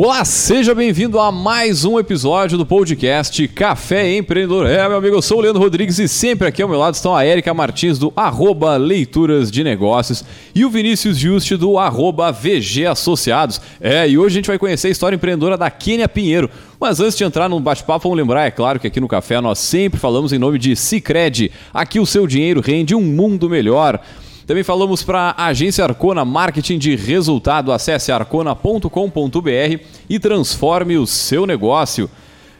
[0.00, 4.64] Olá, seja bem-vindo a mais um episódio do podcast Café Empreendedor.
[4.64, 7.16] É, meu amigo, eu sou o Leandro Rodrigues e sempre aqui ao meu lado estão
[7.16, 10.24] a Érica Martins do arroba Leituras de Negócios
[10.54, 13.60] e o Vinícius Juste do arroba VG Associados.
[13.80, 16.48] É, e hoje a gente vai conhecer a história empreendedora da Kênia Pinheiro.
[16.78, 19.58] Mas antes de entrar no bate-papo, vamos lembrar, é claro, que aqui no Café nós
[19.58, 21.50] sempre falamos em nome de Cicred.
[21.74, 24.00] Aqui o seu dinheiro rende um mundo melhor.
[24.48, 27.70] Também falamos para a agência Arcona Marketing de Resultado.
[27.70, 32.10] Acesse arcona.com.br e transforme o seu negócio.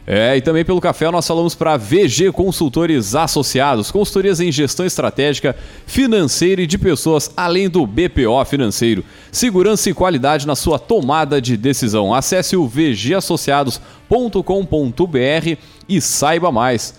[0.05, 5.55] É, e também pelo café nós falamos para VG Consultores Associados, consultorias em gestão estratégica,
[5.87, 9.03] financeira e de pessoas, além do BPO financeiro.
[9.31, 12.13] Segurança e qualidade na sua tomada de decisão.
[12.13, 15.57] Acesse o vgassociados.com.br
[15.89, 16.93] e saiba mais.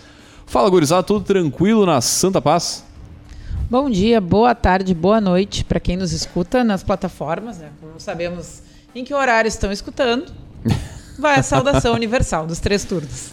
[0.46, 2.89] Fala, gurizada, tudo tranquilo na Santa Paz?
[3.70, 7.58] Bom dia, boa tarde, boa noite para quem nos escuta nas plataformas.
[7.58, 7.70] Né?
[7.80, 10.32] Não sabemos em que horário estão escutando.
[11.16, 13.30] Vai a saudação universal dos três turnos.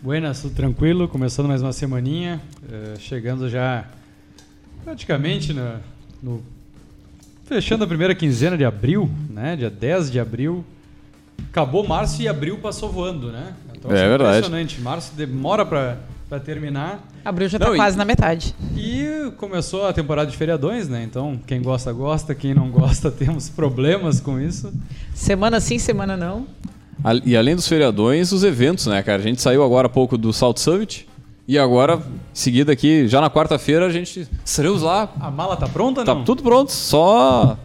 [0.00, 1.06] Buenas, tudo tranquilo?
[1.06, 3.84] Começando mais uma semaninha, uh, chegando já
[4.82, 5.78] praticamente no,
[6.22, 6.42] no,
[7.44, 9.56] fechando a primeira quinzena de abril, né?
[9.56, 10.64] Dia 10 de abril.
[11.50, 13.52] Acabou março e abril passou voando, né?
[13.76, 14.38] Então, é, é verdade.
[14.38, 14.80] Impressionante.
[14.80, 17.02] Março demora para para terminar.
[17.24, 18.54] Abril já está quase e, na metade.
[18.76, 21.02] E começou a temporada de feriadões, né?
[21.02, 22.34] Então, quem gosta, gosta.
[22.34, 24.72] Quem não gosta, temos problemas com isso.
[25.14, 26.46] Semana sim, semana não.
[27.24, 29.20] E além dos feriadões, os eventos, né, cara?
[29.20, 31.06] A gente saiu agora há pouco do South Summit.
[31.46, 32.00] E agora,
[32.32, 35.10] seguida aqui, já na quarta-feira, a gente estaremos lá.
[35.20, 36.20] A mala tá pronta, tá não?
[36.22, 37.58] Tá tudo pronto, só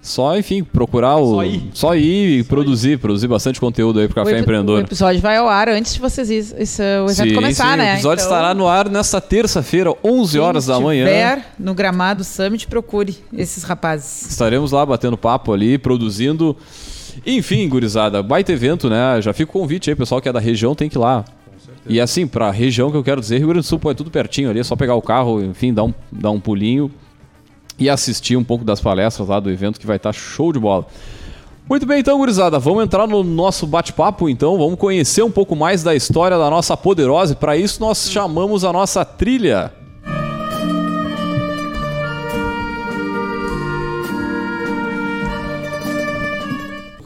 [0.00, 1.34] só, enfim, procurar o.
[1.34, 1.62] Só ir.
[1.74, 2.98] Só ir e só produzir, ir.
[2.98, 4.78] produzir bastante conteúdo aí pro Café o Empreendedor.
[4.78, 7.92] O episódio vai ao ar antes de vocês isso, o evento sim, começar, sim, né?
[7.92, 11.04] O episódio então, estará no ar nesta terça-feira, 11 horas da manhã.
[11.04, 14.30] Se estiver no Gramado Summit, procure esses rapazes.
[14.30, 16.56] Estaremos lá batendo papo ali, produzindo.
[17.26, 19.20] Enfim, gurizada, baita evento, né?
[19.20, 21.24] Já fica o convite aí, pessoal que é da região tem que ir lá.
[21.88, 24.10] E assim, pra região que eu quero dizer, Rio Grande do Sul, pô, é tudo
[24.10, 26.90] pertinho ali, é só pegar o carro, enfim, dar um, dar um pulinho
[27.78, 30.58] e assistir um pouco das palestras lá do evento que vai estar tá show de
[30.58, 30.86] bola.
[31.68, 35.82] Muito bem, então, gurizada, vamos entrar no nosso bate-papo, então, vamos conhecer um pouco mais
[35.82, 37.34] da história da nossa poderosa.
[37.34, 39.70] E para isso nós chamamos a nossa trilha.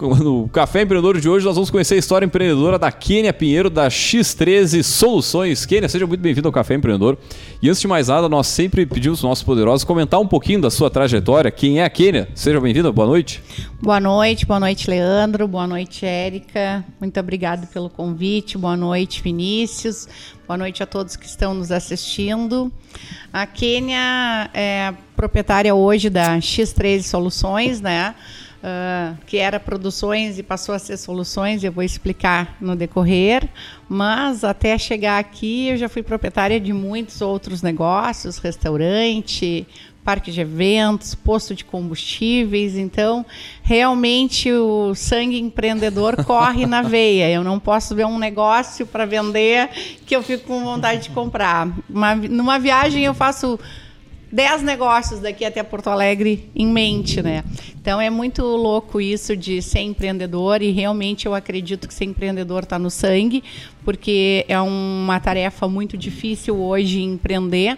[0.03, 3.87] No Café Empreendedor de hoje nós vamos conhecer a história empreendedora da Kênia Pinheiro, da
[3.87, 5.65] X13 Soluções.
[5.65, 7.17] Kênia, seja muito bem-vindo ao Café Empreendedor.
[7.63, 10.71] E antes de mais nada, nós sempre pedimos aos nossos poderosos comentar um pouquinho da
[10.71, 11.51] sua trajetória.
[11.53, 12.29] Quem é a Kênia?
[12.35, 13.41] Seja bem-vinda, boa noite.
[13.81, 16.85] Boa noite, boa noite, Leandro, boa noite, Érica.
[16.99, 20.09] Muito obrigado pelo convite, boa noite, Vinícius.
[20.49, 22.73] Boa noite a todos que estão nos assistindo.
[23.33, 28.17] A Kênia é proprietária hoje da X13 Soluções, né?
[28.63, 33.49] Uh, que era produções e passou a ser soluções, eu vou explicar no decorrer.
[33.89, 39.67] Mas até chegar aqui, eu já fui proprietária de muitos outros negócios, restaurante,
[40.05, 42.77] parque de eventos, posto de combustíveis.
[42.77, 43.25] Então,
[43.63, 47.31] realmente o sangue empreendedor corre na veia.
[47.31, 49.69] Eu não posso ver um negócio para vender
[50.07, 51.69] que eu fico com vontade de comprar.
[51.89, 53.59] Uma, numa viagem eu faço
[54.33, 57.45] 10 negócios daqui até Porto Alegre em mente, né?
[57.79, 62.63] Então é muito louco isso de ser empreendedor e realmente eu acredito que ser empreendedor
[62.63, 63.45] está no sangue,
[63.85, 67.77] porque é uma tarefa muito difícil hoje empreender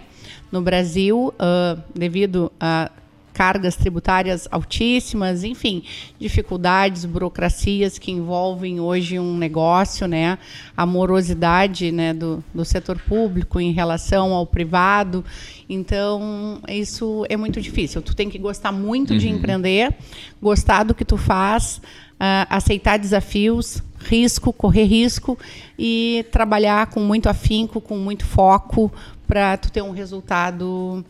[0.49, 2.89] no Brasil, uh, devido a
[3.35, 5.83] cargas tributárias altíssimas, enfim,
[6.17, 10.39] dificuldades, burocracias que envolvem hoje um negócio, né?
[10.75, 15.23] A morosidade né, do, do setor público em relação ao privado.
[15.67, 18.01] Então, isso é muito difícil.
[18.01, 19.17] Tu tem que gostar muito uhum.
[19.17, 19.93] de empreender,
[20.41, 21.81] gostar do que tu faz,
[22.13, 25.37] uh, aceitar desafios, risco, correr risco
[25.77, 28.89] e trabalhar com muito afinco, com muito foco
[29.27, 31.03] para tu ter um resultado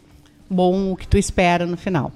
[0.49, 2.11] bom o que tu espera no final.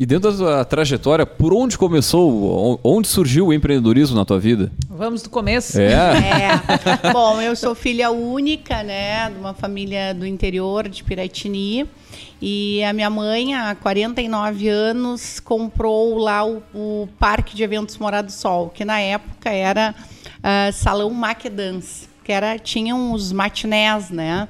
[0.00, 4.72] E dentro da trajetória, por onde começou, onde surgiu o empreendedorismo na tua vida?
[4.88, 5.78] Vamos do começo.
[5.78, 5.92] É.
[5.92, 7.12] é.
[7.12, 11.86] Bom, eu sou filha única, né, de uma família do interior de Piratini.
[12.40, 18.28] E a minha mãe, há 49 anos, comprou lá o, o Parque de Eventos Morado
[18.28, 19.94] do Sol, que na época era
[20.38, 24.48] uh, Salão Maquedance que era tinham os matinés, né?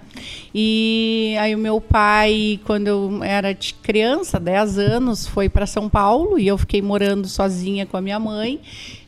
[0.54, 6.38] E aí o meu pai, quando eu era criança, 10 anos, foi para São Paulo
[6.38, 8.60] e eu fiquei morando sozinha com a minha mãe.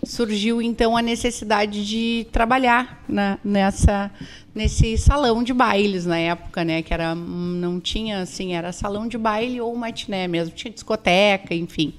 [0.03, 4.11] Surgiu então a necessidade de trabalhar na, nessa
[4.55, 9.17] nesse salão de bailes na época, né, que era não tinha assim, era salão de
[9.17, 11.93] baile ou matiné mesmo, tinha discoteca, enfim.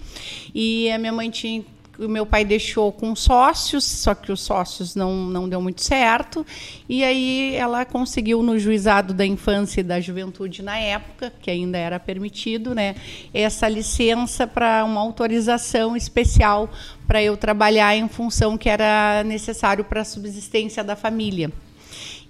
[0.54, 1.64] E a minha mãe tinha
[2.00, 6.46] o meu pai deixou com sócios, só que os sócios não, não deu muito certo.
[6.90, 11.78] E aí ela conseguiu no juizado da infância e da juventude na época, que ainda
[11.78, 12.96] era permitido, né,
[13.34, 16.70] essa licença para uma autorização especial
[17.08, 21.52] para eu trabalhar em função que era necessário para a subsistência da família.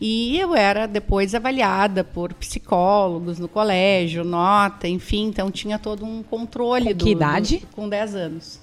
[0.02, 6.22] E eu era depois avaliada por psicólogos no colégio, nota, enfim, então tinha todo um
[6.22, 6.88] controle.
[6.88, 7.58] Com do, que idade?
[7.60, 8.63] Do, com 10 anos.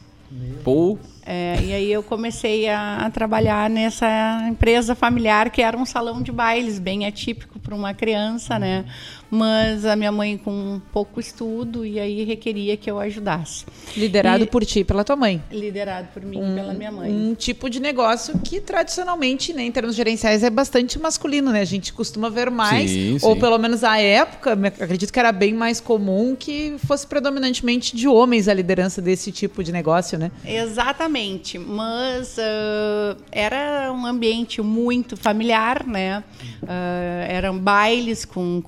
[0.63, 0.99] Pô.
[1.25, 4.09] É, e aí eu comecei a, a, trabalhar nessa
[4.49, 8.85] empresa familiar que era um salão de bailes bem atípico para uma criança, né?
[9.31, 13.65] Mas a minha mãe com pouco estudo e aí requeria que eu ajudasse.
[13.97, 15.41] Liderado E- por ti e pela tua mãe.
[15.53, 17.11] Liderado por mim e pela minha mãe.
[17.13, 21.61] Um tipo de negócio que tradicionalmente, né, em termos gerenciais, é bastante masculino, né?
[21.61, 23.41] A gente costuma ver mais, Sim, ou sim.
[23.41, 28.49] pelo menos à época, acredito que era bem mais comum que fosse predominantemente de homens
[28.49, 30.33] a liderança desse tipo de negócio, né?
[30.45, 36.25] Exatamente, mas ah, era um ambiente muito familiar, né?
[36.67, 38.61] Ah, eram bailes com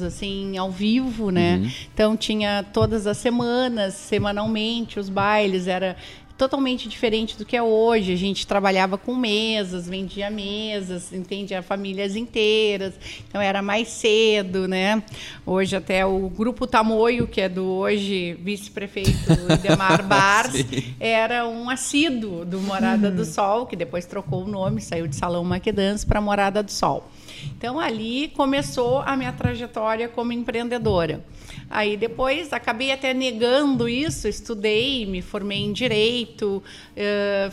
[0.00, 1.70] assim ao vivo, né?
[1.92, 5.96] Então tinha todas as semanas, semanalmente os bailes era
[6.38, 8.12] totalmente diferente do que é hoje.
[8.12, 12.94] A gente trabalhava com mesas, vendia mesas, entendia famílias inteiras.
[13.28, 15.02] Então era mais cedo, né?
[15.44, 19.10] Hoje até o grupo Tamoio, que é do hoje vice-prefeito
[19.52, 20.64] Idemar Bars,
[21.00, 25.44] era um assíduo do Morada do Sol, que depois trocou o nome, saiu de Salão
[25.44, 27.10] Maquedans para Morada do Sol.
[27.56, 31.24] Então ali começou a minha trajetória como empreendedora.
[31.70, 36.62] Aí depois acabei até negando isso, estudei, me formei em direito,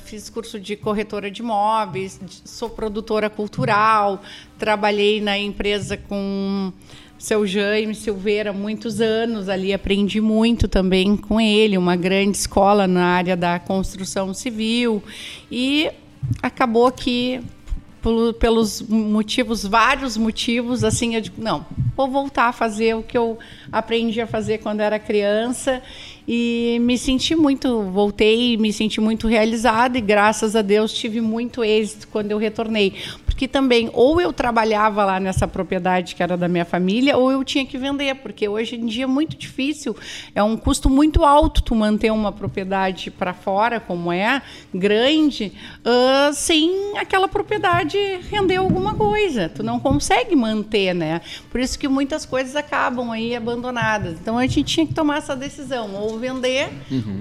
[0.06, 4.22] fiz curso de corretora de imóveis, sou produtora cultural,
[4.58, 6.72] trabalhei na empresa com
[7.18, 13.06] seu Jaime Silveira muitos anos ali, aprendi muito também com ele, uma grande escola na
[13.06, 15.04] área da construção civil
[15.52, 15.90] e
[16.42, 17.42] acabou que
[18.06, 21.66] pelo- pelos motivos, vários motivos, assim, eu digo, não,
[21.98, 23.40] vou voltar a fazer o que eu
[23.72, 25.81] aprendi a fazer quando era criança.
[26.28, 31.63] E me senti muito, voltei, me senti muito realizada e graças a Deus tive muito
[31.63, 32.94] êxito quando eu retornei,
[33.36, 37.44] porque também ou eu trabalhava lá nessa propriedade que era da minha família ou eu
[37.44, 39.94] tinha que vender, porque hoje em dia é muito difícil,
[40.34, 44.42] é um custo muito alto tu manter uma propriedade para fora, como é,
[44.74, 45.52] grande,
[45.84, 47.98] ah, sem aquela propriedade
[48.32, 49.50] render alguma coisa.
[49.50, 51.20] Tu não consegue manter, né?
[51.52, 54.18] Por isso que muitas coisas acabam aí abandonadas.
[54.18, 56.70] Então a gente tinha que tomar essa decisão, ou vender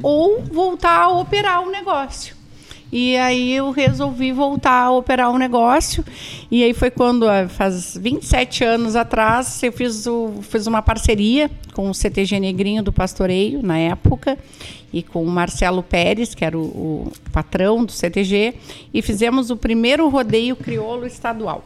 [0.01, 2.44] ou voltar a operar o negócio.
[2.93, 6.05] E aí eu resolvi voltar a operar o negócio.
[6.51, 11.51] E aí foi quando, ah, faz 27 anos atrás, eu fiz, o, fiz uma parceria
[11.73, 14.39] com o CTG Negrinho do Pastoreio, na época,
[14.93, 18.55] e com o Marcelo Pérez, que era o, o patrão do CTG,
[18.93, 21.65] e fizemos o primeiro rodeio crioulo estadual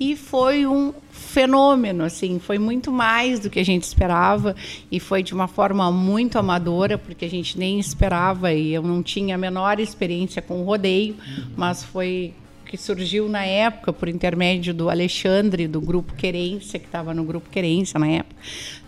[0.00, 4.56] e foi um fenômeno, assim, foi muito mais do que a gente esperava
[4.90, 9.02] e foi de uma forma muito amadora, porque a gente nem esperava e eu não
[9.02, 11.14] tinha a menor experiência com rodeio,
[11.54, 12.32] mas foi
[12.64, 17.50] que surgiu na época por intermédio do Alexandre do grupo Querência, que estava no grupo
[17.50, 18.36] Querência na época,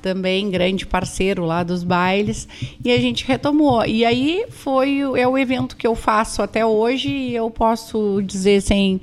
[0.00, 2.49] também grande parceiro lá dos bailes,
[2.83, 3.85] e a gente retomou.
[3.85, 8.62] E aí foi é o evento que eu faço até hoje e eu posso dizer
[8.62, 9.00] sem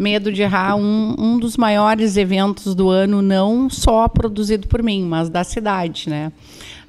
[0.00, 5.04] medo de errar, um, um dos maiores eventos do ano, não só produzido por mim,
[5.04, 6.32] mas da cidade, né?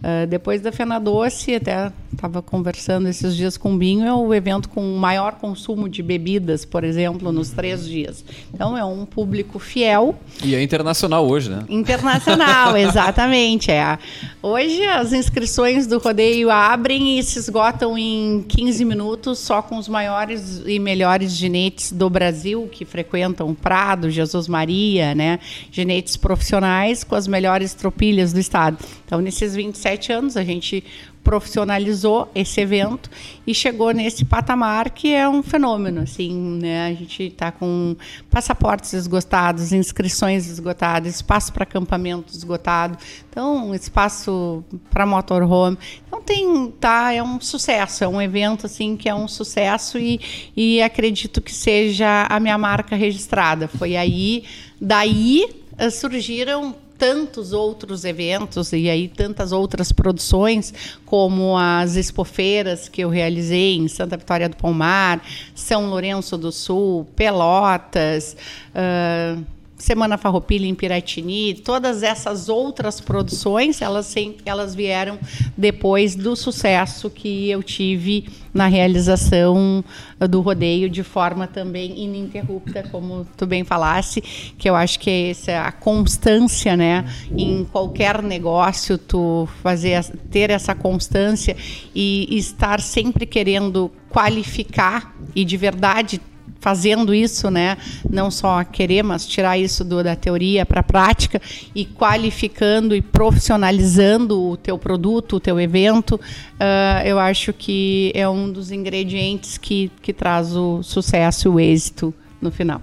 [0.01, 4.34] Ah, depois da Fena Doce, até estava conversando esses dias com o Binho, é o
[4.34, 8.24] evento com o maior consumo de bebidas, por exemplo, nos três dias.
[8.53, 11.63] Então, é um público fiel, E é internacional hoje, né?
[11.70, 13.72] Internacional, exatamente.
[13.72, 13.98] É.
[14.41, 19.88] Hoje as inscrições do rodeio abrem e se esgotam em 15 minutos, só com os
[19.88, 25.39] maiores e melhores ginetes do Brasil que frequentam Prado, Jesus Maria, né?
[25.72, 28.77] Ginetes profissionais com as melhores tropilhas do estado.
[29.06, 30.84] Então, nesses 27 anos, a gente
[31.24, 33.10] profissionalizou esse evento
[33.46, 36.88] e chegou nesse patamar que é um fenômeno, assim, né?
[36.88, 37.96] A gente está com
[38.30, 42.98] passaportes esgotados, inscrições esgotadas, espaço para acampamento esgotado,
[43.30, 45.78] então espaço para motorhome.
[46.08, 50.20] Então tem, tá, é um sucesso, é um evento assim que é um sucesso e,
[50.56, 53.68] e acredito que seja a minha marca registrada.
[53.68, 54.44] Foi aí,
[54.80, 55.46] daí
[55.78, 60.72] eh, surgiram tantos outros eventos e aí tantas outras produções,
[61.03, 65.20] como as expofeiras que eu realizei em Santa Vitória do Palmar,
[65.55, 68.38] São Lourenço do Sul, Pelotas,
[68.75, 69.36] ah,
[69.82, 75.18] Semana Farroupilha em Piratini, todas essas outras produções, elas, sempre, elas vieram
[75.58, 79.84] depois do sucesso que eu tive na realização
[80.30, 84.22] do rodeio de forma também ininterrupta, como tu bem falasse,
[84.56, 87.04] que eu acho que é a constância, né,
[87.36, 91.58] em qualquer negócio, tu fazer ter essa constância
[91.96, 96.22] e estar sempre querendo qualificar e de verdade
[96.62, 97.77] fazendo isso, né?
[98.08, 101.41] Não só querer, mas tirar isso do, da teoria para a prática
[101.75, 108.30] e qualificando e profissionalizando o teu produto, o teu evento, uh, eu acho que é
[108.30, 112.80] um dos ingredientes que, que traz o sucesso e o êxito no final.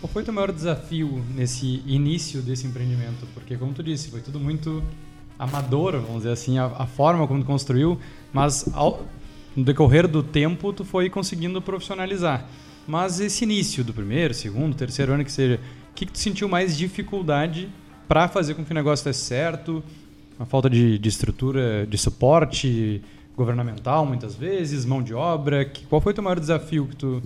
[0.00, 3.26] Qual foi o teu maior desafio nesse início desse empreendimento?
[3.32, 4.82] Porque, como tu disse, foi tudo muito
[5.38, 7.98] amador, vamos dizer assim, a, a forma como tu construiu,
[8.32, 9.06] mas ao,
[9.54, 12.44] no decorrer do tempo tu foi conseguindo profissionalizar.
[12.88, 16.48] Mas esse início do primeiro, segundo, terceiro ano que seja, o que, que tu sentiu
[16.48, 17.68] mais dificuldade
[18.08, 19.84] para fazer com que o negócio desse certo?
[20.38, 23.02] Uma falta de, de estrutura, de suporte
[23.36, 25.66] governamental, muitas vezes, mão de obra.
[25.66, 27.22] Que, qual foi o teu maior desafio que tu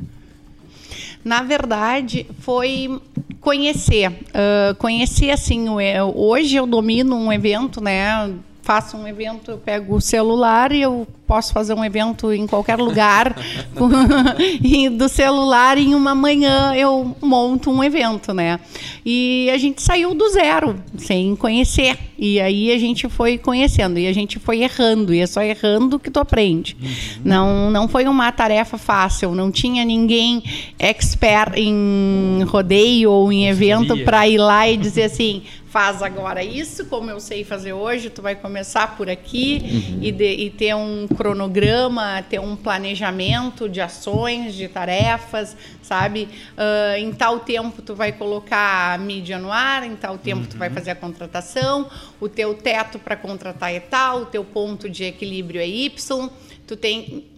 [1.25, 3.00] na verdade, foi
[3.40, 4.11] conhecer.
[4.11, 5.66] Uh, conhecer, assim,
[6.14, 8.35] hoje eu domino um evento, né?
[8.62, 12.76] Faço um evento, eu pego o celular e eu posso fazer um evento em qualquer
[12.76, 13.35] lugar
[14.62, 18.61] e do celular em uma manhã eu monto um evento, né?
[19.04, 21.99] E a gente saiu do zero, sem conhecer.
[22.16, 25.99] E aí a gente foi conhecendo e a gente foi errando, e é só errando
[25.99, 26.76] que tu aprende.
[26.81, 26.88] Uhum.
[27.25, 30.40] Não, não foi uma tarefa fácil, não tinha ninguém
[30.78, 35.42] expert em rodeio ou em evento para ir lá e dizer assim:
[35.73, 39.99] faz agora isso, como eu sei fazer hoje, tu vai começar por aqui uhum.
[40.02, 46.29] e, de, e ter um cronograma, ter um planejamento de ações, de tarefas, sabe?
[46.52, 50.47] Uh, em tal tempo tu vai colocar a mídia no ar, em tal tempo uhum.
[50.47, 50.75] tu vai uhum.
[50.75, 51.88] fazer a contratação,
[52.21, 56.31] o teu teto para contratar é tal, o teu ponto de equilíbrio é Y,
[56.67, 57.32] tu tem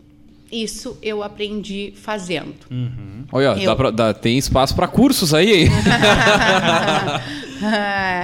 [0.62, 2.54] isso eu aprendi fazendo.
[2.70, 3.24] Uhum.
[3.32, 3.66] Olha, eu...
[3.66, 5.68] dá pra, dá, tem espaço para cursos aí.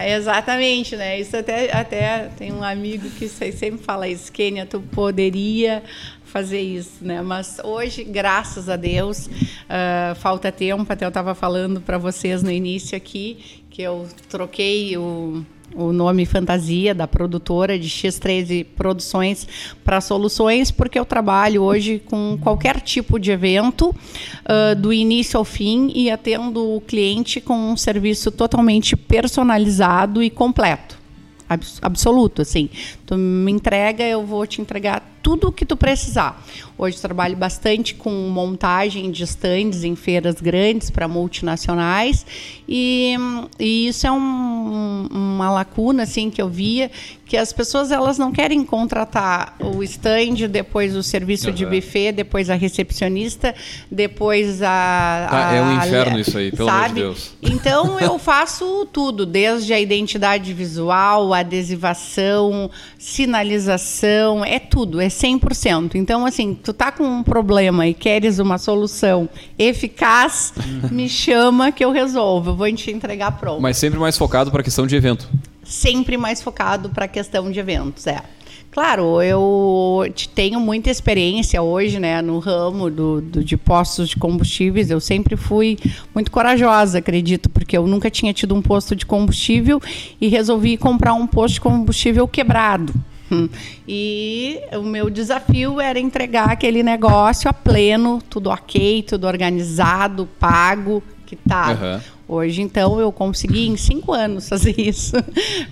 [0.07, 1.21] exatamente, né?
[1.21, 5.83] Isso até, até tem um amigo que sempre fala isso, Kênia, tu poderia
[6.25, 7.21] fazer isso, né?
[7.23, 10.87] Mas hoje, graças a Deus, uh, falta tempo.
[10.91, 16.27] Até eu estava falando para vocês no início aqui que eu troquei o o nome
[16.27, 19.47] fantasia da produtora de X13 Produções
[19.85, 25.45] para Soluções, porque eu trabalho hoje com qualquer tipo de evento, uh, do início ao
[25.45, 30.99] fim, e atendo o cliente com um serviço totalmente personalizado e completo.
[31.83, 32.69] absoluto, assim.
[33.07, 36.45] Tu me entrega, eu vou te entregar tudo o que tu precisar.
[36.83, 42.25] Hoje trabalho bastante com montagem de stands em feiras grandes para multinacionais
[42.67, 43.15] e,
[43.59, 46.91] e isso é um, uma lacuna assim que eu via
[47.31, 51.55] que as pessoas elas não querem contratar o stand, depois o serviço uhum.
[51.55, 53.55] de buffet, depois a recepcionista,
[53.89, 56.79] depois a, a é um inferno a, isso aí, pelo sabe?
[56.87, 57.33] amor de Deus.
[57.41, 62.69] Então eu faço tudo, desde a identidade visual, adesivação,
[62.99, 65.95] sinalização, é tudo, é 100%.
[65.95, 70.55] Então, assim, tu tá com um problema e queres uma solução eficaz,
[70.91, 72.51] me chama que eu resolvo.
[72.51, 73.61] Eu vou te entregar pronto.
[73.61, 75.29] Mas sempre mais focado para a questão de evento.
[75.65, 78.23] Sempre mais focado para a questão de eventos, é.
[78.71, 84.91] Claro, eu tenho muita experiência hoje, né, no ramo do, do, de postos de combustíveis.
[84.91, 85.77] Eu sempre fui
[86.15, 89.83] muito corajosa, acredito, porque eu nunca tinha tido um posto de combustível
[90.21, 92.95] e resolvi comprar um posto de combustível quebrado.
[93.87, 101.03] E o meu desafio era entregar aquele negócio a pleno, tudo ok, tudo organizado, pago,
[101.27, 101.85] quitado.
[101.85, 102.01] Uhum.
[102.33, 105.17] Hoje, então, eu consegui em cinco anos fazer isso.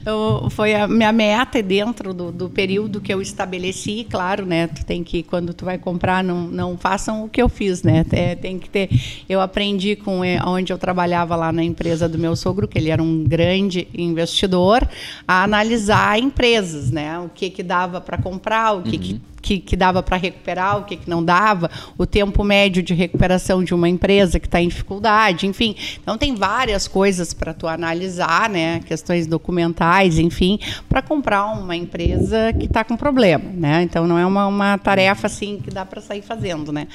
[0.04, 4.04] Eu, foi a minha meta dentro do, do, período que eu estabeleci.
[4.10, 4.66] Claro, né?
[4.66, 8.04] Tu tem que, quando tu vai comprar, não, não façam o que eu fiz, né?
[8.10, 8.90] É, tem que ter.
[9.28, 12.90] Eu aprendi com é, onde eu trabalhava lá na empresa do meu sogro, que ele
[12.90, 14.80] era um grande investidor,
[15.28, 17.20] a analisar empresas, né?
[17.20, 19.02] O que que dava para comprar, o que, uhum.
[19.02, 22.94] que que, que dava para recuperar, o que, que não dava, o tempo médio de
[22.94, 25.74] recuperação de uma empresa que está em dificuldade, enfim.
[26.02, 28.80] Então tem várias coisas para tu analisar, né?
[28.80, 33.82] Questões documentais, enfim, para comprar uma empresa que está com problema, né?
[33.82, 36.88] Então não é uma, uma tarefa assim que dá para sair fazendo, né?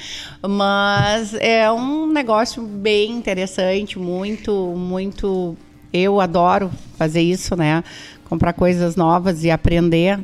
[0.46, 5.56] Mas é um negócio bem interessante, muito, muito.
[5.92, 7.84] Eu adoro fazer isso, né?
[8.28, 10.18] Comprar coisas novas e aprender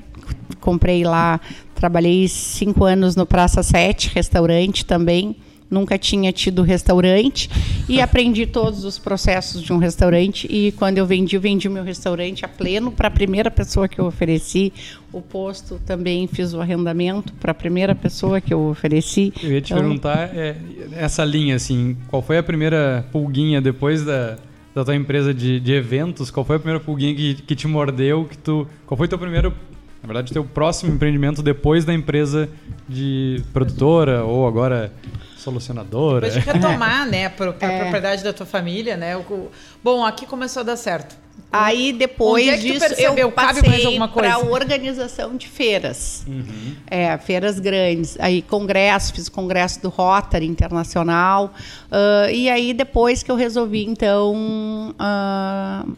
[0.60, 1.40] comprei lá,
[1.80, 5.34] trabalhei cinco anos no Praça 7, restaurante também.
[5.70, 7.48] Nunca tinha tido restaurante
[7.88, 10.46] e aprendi todos os processos de um restaurante.
[10.50, 13.88] E quando eu vendi, eu vendi o meu restaurante a pleno para a primeira pessoa
[13.88, 14.72] que eu ofereci.
[15.12, 19.32] O posto também fiz o arrendamento para a primeira pessoa que eu ofereci.
[19.42, 20.56] Eu ia te então, perguntar é,
[20.92, 24.36] essa linha, assim, qual foi a primeira pulguinha depois da,
[24.74, 26.32] da tua empresa de, de eventos?
[26.32, 28.26] Qual foi a primeira pulguinha que, que te mordeu?
[28.26, 29.54] Que tu, qual foi teu primeiro
[30.02, 32.48] na verdade, teu próximo empreendimento depois da empresa
[32.88, 34.92] de produtora ou agora
[35.36, 36.30] solucionadora.
[36.30, 37.80] Depois de retomar, né, para a é.
[37.80, 39.16] propriedade da tua família, né?
[39.16, 39.48] O,
[39.84, 41.16] bom, aqui começou a dar certo.
[41.52, 42.84] Aí depois é disso
[43.16, 46.74] eu passei para a organização de feiras, uhum.
[46.86, 51.52] é, feiras grandes, aí congresso, fiz congresso do Rotary Internacional,
[51.90, 55.92] uh, e aí depois que eu resolvi então uh,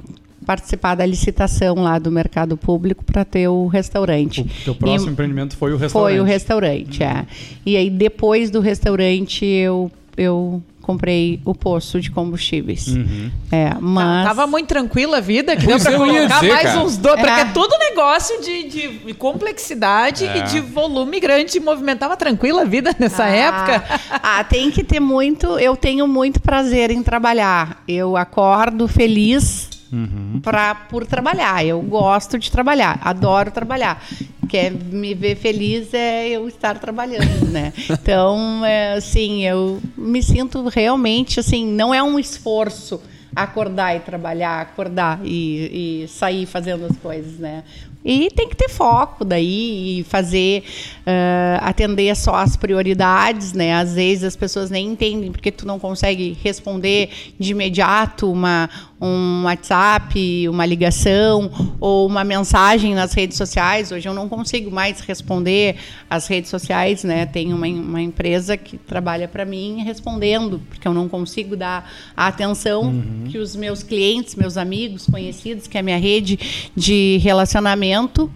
[0.45, 4.43] participar da licitação lá do mercado público para ter o restaurante.
[4.43, 6.13] O teu próximo e empreendimento foi o restaurante?
[6.13, 7.09] Foi o restaurante, uhum.
[7.09, 7.27] é.
[7.65, 12.89] E aí depois do restaurante eu eu comprei o poço de combustíveis.
[12.89, 13.31] Uhum.
[13.51, 14.27] É, mas...
[14.27, 16.81] Tava muito tranquila a vida, que deu pra colocar dizer, mais cara.
[16.83, 17.41] uns dois, porque é.
[17.41, 20.39] é todo negócio de, de complexidade é.
[20.39, 24.01] e de volume grande, movimentava tranquila a vida nessa ah, época.
[24.11, 27.83] Ah, tem que ter muito, eu tenho muito prazer em trabalhar.
[27.87, 30.41] Eu acordo feliz uhum.
[30.43, 31.65] pra, por trabalhar.
[31.65, 34.03] Eu gosto de trabalhar, adoro trabalhar.
[34.49, 37.73] Quer me ver feliz é eu estar trabalhando, né?
[37.91, 43.01] Então, é, assim, eu me sinto realmente assim, não é um esforço
[43.35, 47.65] acordar e trabalhar, acordar e, e, sair fazendo as coisas, né?
[48.05, 50.65] E tem que ter foco daí e fazer,
[51.07, 53.75] uh, atender só as prioridades, né?
[53.75, 58.69] Às vezes as pessoas nem entendem porque tu não consegue responder de imediato uma,
[59.03, 63.91] um WhatsApp, uma ligação ou uma mensagem nas redes sociais.
[63.91, 65.75] Hoje eu não consigo mais responder
[66.09, 67.27] as redes sociais, né?
[67.27, 72.29] Tem uma, uma empresa que trabalha para mim respondendo, porque eu não consigo dar a
[72.29, 73.25] atenção uhum.
[73.29, 76.39] que os meus clientes, meus amigos, conhecidos, que é a minha rede
[76.77, 78.31] de relacionamento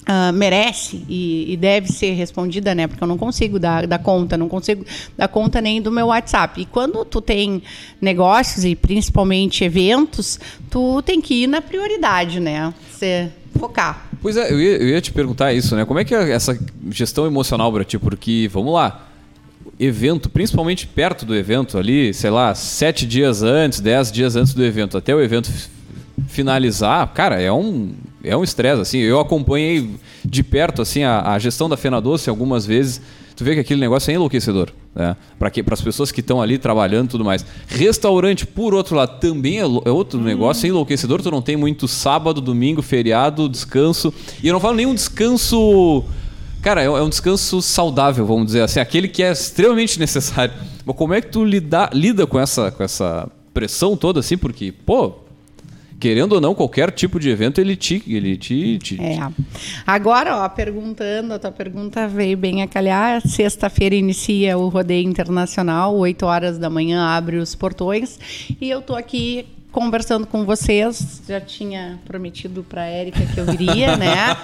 [0.00, 2.86] Uh, merece e, e, deve ser respondida, né?
[2.86, 4.84] Porque eu não consigo dar, dar, conta, não consigo
[5.16, 6.62] dar conta nem do meu WhatsApp.
[6.62, 7.62] E quando tu tem
[8.00, 12.72] negócios e principalmente eventos, tu tem que ir na prioridade, né?
[12.90, 14.08] Você focar.
[14.22, 15.84] Pois é, eu ia, eu ia te perguntar isso, né?
[15.84, 16.58] Como é que é essa
[16.90, 17.98] gestão emocional para ti?
[17.98, 19.06] Porque, vamos lá,
[19.78, 24.64] evento, principalmente perto do evento, ali, sei lá, sete dias antes, dez dias antes do
[24.64, 25.50] evento, até o evento
[26.28, 28.98] finalizar, cara, é um é um estresse, assim.
[28.98, 29.90] Eu acompanhei
[30.24, 33.00] de perto, assim, a, a, gestão da Fena Doce algumas vezes.
[33.34, 35.16] Tu vê que aquele negócio é enlouquecedor, né?
[35.38, 37.44] Para as pessoas que estão ali trabalhando e tudo mais.
[37.66, 40.22] Restaurante, por outro lado, também é, é outro hum.
[40.22, 41.22] negócio, é enlouquecedor.
[41.22, 44.12] Tu não tem muito sábado, domingo, feriado, descanso.
[44.42, 46.04] E eu não falo nenhum descanso...
[46.60, 48.80] Cara, é, é um descanso saudável, vamos dizer assim.
[48.80, 50.52] Aquele que é extremamente necessário.
[50.84, 54.36] Mas como é que tu lida, lida com essa, com essa pressão toda, assim?
[54.36, 55.19] Porque, pô
[56.00, 58.02] querendo ou não, qualquer tipo de evento ele te.
[58.06, 59.18] Ele te, te é.
[59.86, 63.20] Agora, ó, perguntando, a tua pergunta veio bem a calhar.
[63.20, 68.18] Sexta-feira inicia o rodeio internacional, 8 horas da manhã abre os portões.
[68.58, 73.44] E eu tô aqui conversando com vocês, já tinha prometido para a Érica que eu
[73.44, 74.36] viria, né?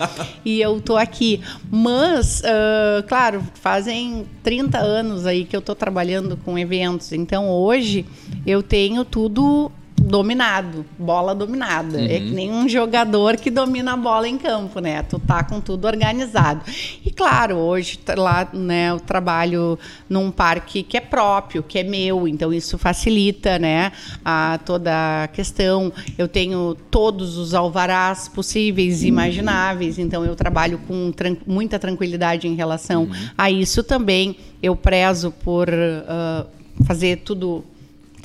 [0.44, 1.40] E eu tô aqui.
[1.70, 7.12] Mas, uh, claro, fazem 30 anos aí que eu tô trabalhando com eventos.
[7.12, 8.04] Então, hoje
[8.46, 9.72] eu tenho tudo
[10.06, 11.98] dominado, bola dominada.
[11.98, 12.04] Uhum.
[12.04, 15.02] É que nem um jogador que domina a bola em campo, né?
[15.02, 16.60] Tu tá com tudo organizado.
[17.04, 21.82] E claro, hoje tá lá, né, eu trabalho num parque que é próprio, que é
[21.82, 23.90] meu, então isso facilita, né,
[24.24, 25.92] a toda a questão.
[26.16, 32.46] Eu tenho todos os alvarás possíveis e imagináveis, então eu trabalho com tran muita tranquilidade
[32.46, 33.28] em relação uhum.
[33.36, 34.36] a isso também.
[34.62, 36.46] Eu prezo por uh,
[36.84, 37.64] fazer tudo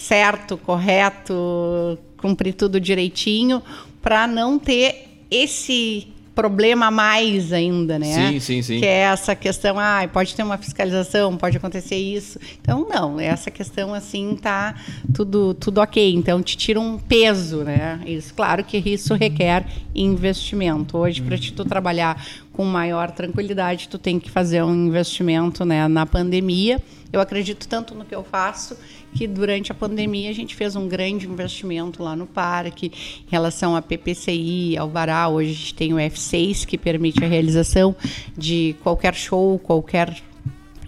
[0.02, 3.62] certo, correto, cumprir tudo direitinho,
[4.02, 8.32] para não ter esse problema a mais ainda, né?
[8.32, 8.80] Sim, sim, sim.
[8.80, 12.40] Que é essa questão, ah, pode ter uma fiscalização, pode acontecer isso.
[12.60, 14.76] Então, não, essa questão assim tá
[15.14, 16.14] tudo tudo ok.
[16.14, 18.00] Então, te tira um peso, né?
[18.06, 20.98] Isso, claro que isso requer investimento.
[20.98, 26.06] Hoje, para tu trabalhar com maior tranquilidade, tu tem que fazer um investimento, né, na
[26.06, 26.82] pandemia.
[27.12, 28.78] Eu acredito tanto no que eu faço
[29.14, 32.92] que durante a pandemia a gente fez um grande investimento lá no parque
[33.28, 35.28] em relação a PPCI, Alvará.
[35.28, 37.96] Hoje a gente tem o F6 que permite a realização
[38.38, 40.22] de qualquer show, qualquer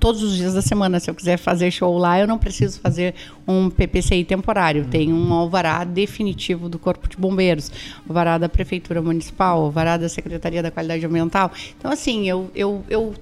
[0.03, 0.99] todos os dias da semana.
[0.99, 3.15] Se eu quiser fazer show lá, eu não preciso fazer
[3.47, 4.85] um PPCI temporário.
[4.85, 7.71] Tem um alvará definitivo do Corpo de Bombeiros,
[8.05, 11.49] alvará da Prefeitura Municipal, alvará da Secretaria da Qualidade Ambiental.
[11.77, 13.13] Então, assim, eu, eu, eu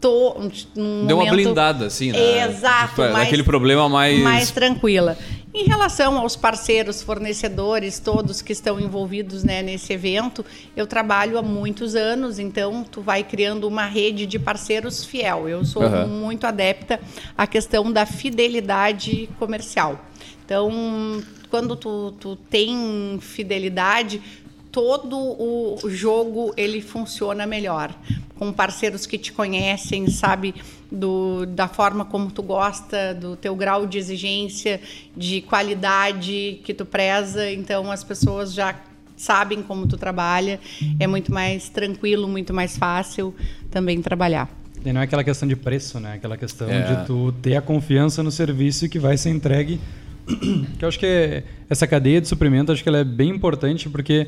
[0.00, 0.34] tô
[0.74, 2.48] num Deu uma momento- blindada, assim, né?
[2.48, 4.18] Exato, Tipo, mais- Aquele problema mais...
[4.20, 5.16] mais tranquila.
[5.52, 10.44] Em relação aos parceiros, fornecedores, todos que estão envolvidos né, nesse evento,
[10.76, 15.48] eu trabalho há muitos anos, então tu vai criando uma rede de parceiros fiel.
[15.48, 16.06] Eu sou Aham.
[16.06, 17.00] muito adepta
[17.36, 20.04] à questão da fidelidade comercial.
[20.44, 24.22] Então, quando tu, tu tem fidelidade,
[24.72, 27.94] todo o jogo ele funciona melhor
[28.36, 30.54] com parceiros que te conhecem, sabe
[30.90, 34.80] do, da forma como tu gosta, do teu grau de exigência,
[35.16, 38.74] de qualidade que tu preza, então as pessoas já
[39.16, 40.58] sabem como tu trabalha,
[40.98, 43.34] é muito mais tranquilo, muito mais fácil
[43.70, 44.48] também trabalhar.
[44.82, 46.14] E não é aquela questão de preço, né?
[46.14, 46.80] Aquela questão É.
[46.94, 49.78] de tu ter a confiança no serviço que vai ser entregue.
[50.78, 53.90] que eu acho que é- essa cadeia de suprimento, acho que ela é bem importante,
[53.90, 54.26] porque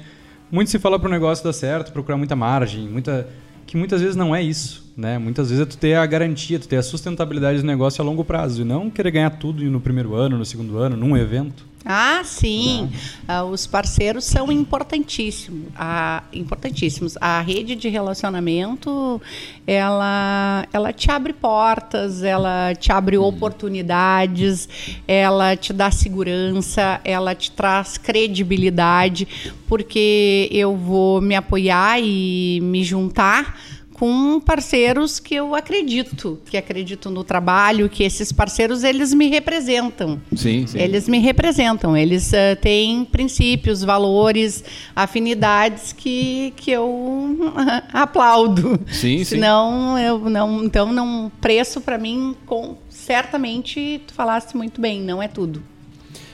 [0.53, 3.27] muito se fala para o negócio dar certo, procurar muita margem, muita
[3.67, 5.17] que muitas vezes não é isso, né?
[5.17, 8.23] Muitas vezes é tu ter a garantia, tu ter a sustentabilidade do negócio a longo
[8.23, 11.65] prazo e não querer ganhar tudo no primeiro ano, no segundo ano, num evento.
[11.85, 12.91] Ah, sim.
[13.27, 15.69] Ah, os parceiros são importantíssimos.
[15.77, 17.17] Ah, importantíssimos.
[17.21, 19.21] A rede de relacionamento,
[19.67, 24.69] ela, ela te abre portas, ela te abre oportunidades,
[25.07, 29.27] ela te dá segurança, ela te traz credibilidade,
[29.69, 33.59] porque eu vou me apoiar e me juntar
[34.03, 40.21] com parceiros que eu acredito, que acredito no trabalho, que esses parceiros eles me representam.
[40.35, 40.77] Sim, sim.
[40.77, 44.65] Eles me representam, eles eh, têm princípios, valores,
[44.97, 47.55] afinidades que, que eu
[47.95, 48.81] aplaudo.
[48.89, 49.25] Sim, sim.
[49.25, 55.23] Senão, eu não, então não preço para mim com certamente tu falaste muito bem, não
[55.23, 55.63] é tudo.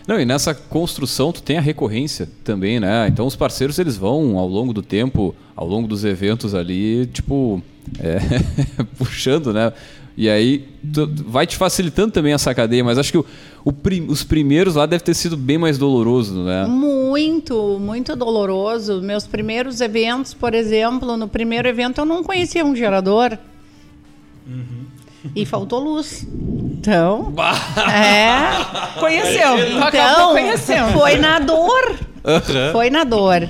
[0.09, 3.07] Não, e nessa construção tu tem a recorrência também, né?
[3.09, 7.60] Então os parceiros eles vão ao longo do tempo, ao longo dos eventos ali, tipo,
[7.98, 8.18] é,
[8.96, 9.72] puxando, né?
[10.16, 13.26] E aí tu- vai te facilitando também essa cadeia, mas acho que o,
[13.64, 16.64] o prim- os primeiros lá deve ter sido bem mais doloroso, né?
[16.66, 19.00] Muito, muito doloroso.
[19.02, 23.36] Meus primeiros eventos, por exemplo, no primeiro evento eu não conhecia um gerador.
[25.34, 26.24] E faltou luz.
[26.78, 27.32] Então.
[27.92, 28.98] É.
[29.00, 29.58] Conheceu.
[29.88, 30.92] Então, conhecendo.
[30.92, 31.96] foi na dor.
[32.72, 33.48] Foi na dor.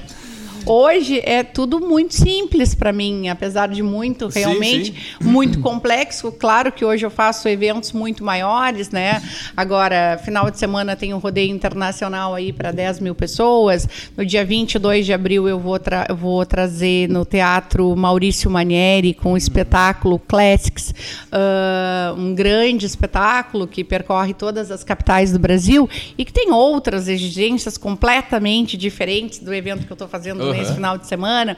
[0.68, 6.30] Hoje é tudo muito simples para mim, apesar de muito, Sim, realmente, muito complexo.
[6.30, 9.22] Claro que hoje eu faço eventos muito maiores, né?
[9.56, 13.88] Agora, final de semana tem um rodeio internacional aí para 10 mil pessoas.
[14.16, 19.14] No dia 22 de abril eu vou, tra eu vou trazer no Teatro Maurício Manieri
[19.14, 20.94] com o espetáculo Classics,
[21.32, 27.08] ah, um grande espetáculo que percorre todas as capitais do Brasil e que tem outras
[27.08, 30.57] exigências completamente diferentes do evento que eu estou fazendo Uhum.
[30.58, 31.56] Nesse final de semana.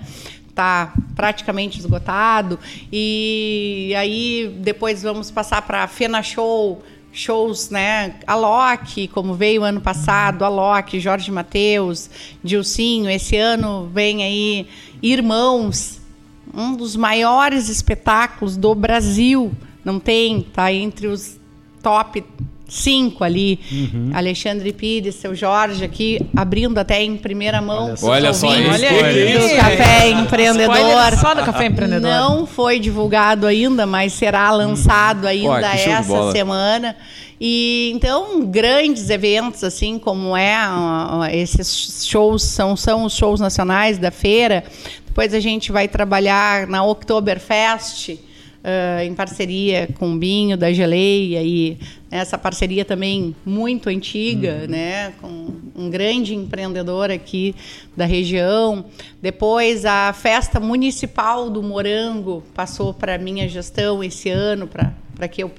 [0.55, 2.59] Tá praticamente esgotado.
[2.93, 6.83] E aí depois vamos passar para a Fena Show.
[7.13, 8.21] Shows, né?
[8.25, 12.09] A Loki, como veio ano passado, a Loki, Jorge Mateus,
[12.43, 13.11] Dilcinho.
[13.11, 14.69] Esse ano vem aí
[15.03, 15.99] Irmãos,
[16.53, 19.51] um dos maiores espetáculos do Brasil.
[19.83, 21.41] Não tem, tá entre os
[21.83, 22.23] top
[22.71, 23.59] cinco ali.
[23.71, 24.11] Uhum.
[24.15, 27.87] Alexandre Pires, seu Jorge aqui, abrindo até em primeira mão.
[27.87, 28.07] Olha os só.
[28.11, 31.19] Olha só ouvintes isso, do Café Empreendedor.
[31.21, 32.11] Só do Café Empreendedor.
[32.11, 36.97] Não foi divulgado ainda, mas será lançado ainda essa semana.
[37.43, 40.59] E então grandes eventos assim como é
[41.33, 44.63] esses shows são são os shows nacionais da feira.
[45.07, 48.19] Depois a gente vai trabalhar na Oktoberfest.
[48.63, 51.79] Ah, em parceria com o Binho da Geleia e
[52.11, 57.55] essa parceria também muito antiga, né, com um grande empreendedor aqui
[57.97, 58.85] da região.
[59.23, 65.43] Depois a festa municipal do Morango passou para minha gestão esse ano para para que
[65.43, 65.53] eu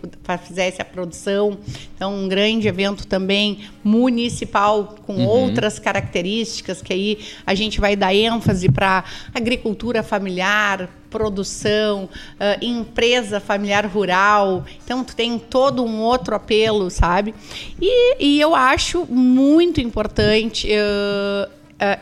[0.43, 1.55] fizesse a produção.
[1.95, 8.11] Então, um grande evento também municipal com outras características que aí a gente vai dar
[8.11, 14.65] ênfase para agricultura familiar, produção, ah, empresa familiar rural.
[14.83, 17.35] Então, tu tem todo um outro apelo, sabe?
[17.79, 20.67] E, e eu acho muito importante.
[20.73, 21.99] ah, ah,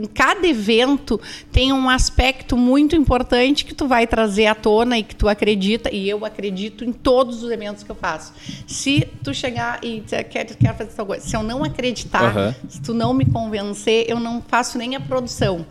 [0.00, 1.20] em cada evento
[1.52, 5.94] tem um aspecto muito importante que tu vai trazer à tona e que tu acredita,
[5.94, 8.32] e eu acredito em todos os eventos que eu faço.
[8.66, 12.54] Se tu chegar e dizer, quero, quero fazer tal coisa, se eu não acreditar, Aham.
[12.68, 15.66] se tu não me convencer, eu não faço nem a produção.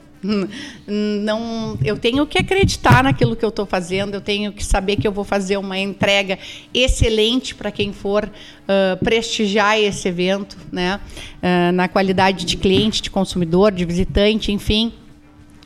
[0.85, 5.07] Não, eu tenho que acreditar naquilo que eu estou fazendo, eu tenho que saber que
[5.07, 6.37] eu vou fazer uma entrega
[6.73, 8.29] excelente para quem for
[8.67, 10.99] ah, prestigiar esse evento, né?
[11.41, 14.93] Ah, na qualidade de cliente, de consumidor, de visitante, enfim.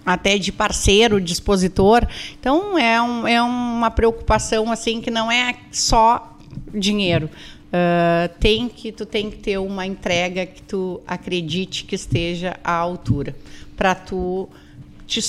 [0.06, 2.06] até de parceiro, de expositor.
[2.40, 6.38] Então é, um, é uma preocupação assim que não é só
[6.74, 7.30] dinheiro.
[7.74, 12.72] Uh, tem que tu tem que ter uma entrega que tu acredite que esteja à
[12.72, 13.36] altura
[13.84, 14.48] para tu
[15.06, 15.20] te,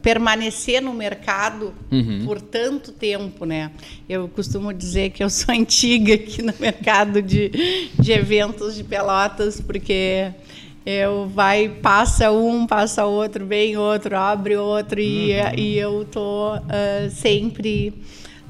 [0.00, 2.24] permanecer no mercado uhum.
[2.24, 3.70] por tanto tempo, né?
[4.08, 7.50] Eu costumo dizer que eu sou antiga aqui no mercado de,
[8.00, 10.32] de eventos de pelotas, porque
[10.86, 15.04] eu vai passa um passa outro vem outro abre outro uhum.
[15.04, 17.92] e, e eu tô uh, sempre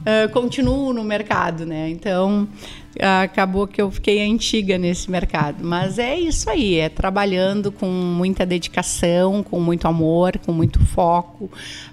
[0.00, 2.48] uh, continuo no mercado né então
[3.00, 5.64] acabou que eu fiquei antiga nesse mercado.
[5.64, 11.50] Mas é isso aí, é trabalhando com muita dedicação, com muito amor, com muito foco,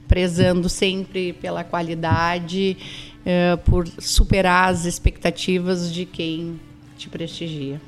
[0.08, 2.78] prezando sempre pela qualidade,
[3.22, 6.60] uh, por superar as expectativas de quem
[6.98, 7.80] te prestigia.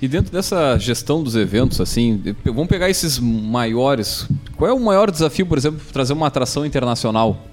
[0.00, 4.28] E dentro dessa gestão dos eventos, assim, vamos pegar esses maiores.
[4.56, 7.48] Qual é o maior desafio, por exemplo, trazer uma atração internacional?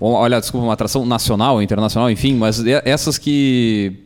[0.00, 4.03] Olha, desculpa, uma atração nacional, internacional, enfim, mas essas que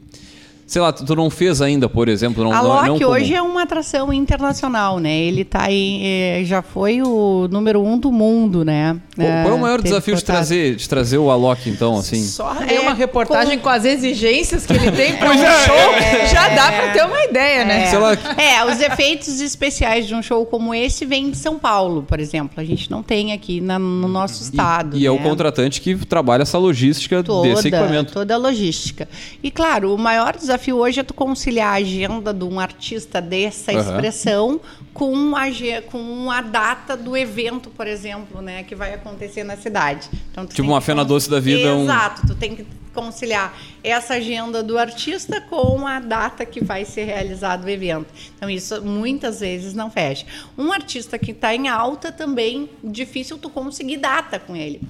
[0.68, 2.44] Sei lá, tu não fez ainda, por exemplo.
[2.44, 5.18] Não, a Loki não hoje é uma atração internacional, né?
[5.18, 9.00] Ele tá em, eh, já foi o número um do mundo, né?
[9.16, 12.22] Qual, qual é o maior desafio de trazer, de trazer o Alok, então, assim?
[12.22, 13.64] Só é uma reportagem com...
[13.64, 13.70] com...
[13.70, 17.24] as exigências que ele tem para um é, show, é, já dá para ter uma
[17.24, 17.90] ideia, né?
[18.36, 18.56] É.
[18.56, 22.60] é, os efeitos especiais de um show como esse vêm de São Paulo, por exemplo.
[22.60, 24.98] A gente não tem aqui na, no nosso estado.
[24.98, 25.06] E, e né?
[25.06, 25.22] é o né?
[25.22, 28.12] contratante que trabalha essa logística toda, desse equipamento.
[28.12, 29.08] Toda a logística.
[29.42, 33.20] E claro, o maior desafio desafio hoje é tu conciliar a agenda de um artista
[33.20, 33.80] dessa uhum.
[33.80, 34.60] expressão
[34.92, 35.44] com a,
[35.90, 40.08] com a data do evento, por exemplo, né, que vai acontecer na cidade.
[40.30, 41.68] Então, tipo uma Fena Doce da Vida.
[41.70, 42.26] Exato, um...
[42.26, 47.64] tu tem que conciliar essa agenda do artista com a data que vai ser realizado
[47.64, 48.12] o evento.
[48.36, 50.26] Então, isso muitas vezes não fecha.
[50.56, 54.80] Um artista que está em alta também, difícil tu conseguir data com ele.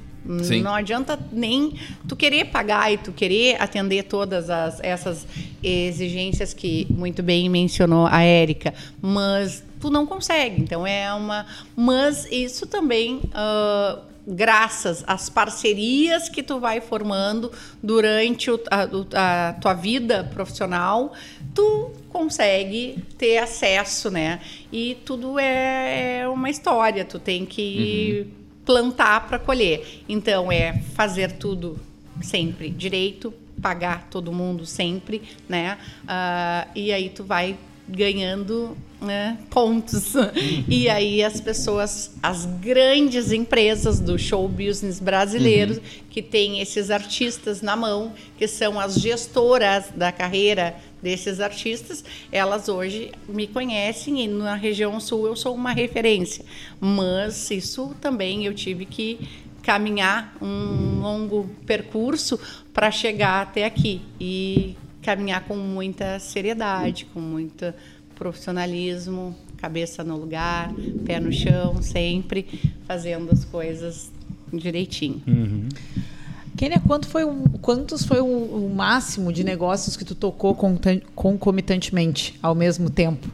[0.43, 0.62] Sim.
[0.62, 1.75] Não adianta nem
[2.07, 5.27] tu querer pagar e tu querer atender todas as, essas
[5.62, 10.61] exigências que muito bem mencionou a Érica, mas tu não consegue.
[10.61, 11.47] Então é uma.
[11.75, 13.21] Mas isso também.
[13.29, 17.51] Uh, graças às parcerias que tu vai formando
[17.83, 21.14] durante o, a, a, tua vida profissional,
[21.55, 24.38] tu consegue ter acesso, né?
[24.71, 27.07] E tudo é, é uma história.
[27.07, 28.38] Tu tem que uhum
[28.69, 30.05] plantar para colher.
[30.07, 31.81] Então é fazer tudo
[32.21, 35.79] sempre direito, pagar todo mundo sempre, né?
[36.05, 37.57] Uh, e aí tu vai
[37.88, 40.14] ganhando né, pontos.
[40.68, 45.81] E aí as pessoas, as grandes empresas do show business brasileiro, uhum.
[46.11, 52.68] que tem esses artistas na mão, que são as gestoras da carreira desses artistas, elas
[52.68, 56.44] hoje me conhecem e na região sul eu sou uma referência.
[56.81, 59.29] Mas isso também eu tive que
[59.62, 62.38] caminhar um longo percurso
[62.72, 67.73] para chegar até aqui e caminhar com muita seriedade, com muito
[68.15, 70.73] profissionalismo, cabeça no lugar,
[71.05, 72.47] pé no chão, sempre
[72.87, 74.11] fazendo as coisas
[74.53, 75.23] direitinho.
[75.27, 75.69] Uhum.
[76.57, 80.57] Kênia, quanto foi um, quantos foi o, o, máximo de negócios que tu tocou
[81.15, 83.29] concomitantemente, ao mesmo tempo?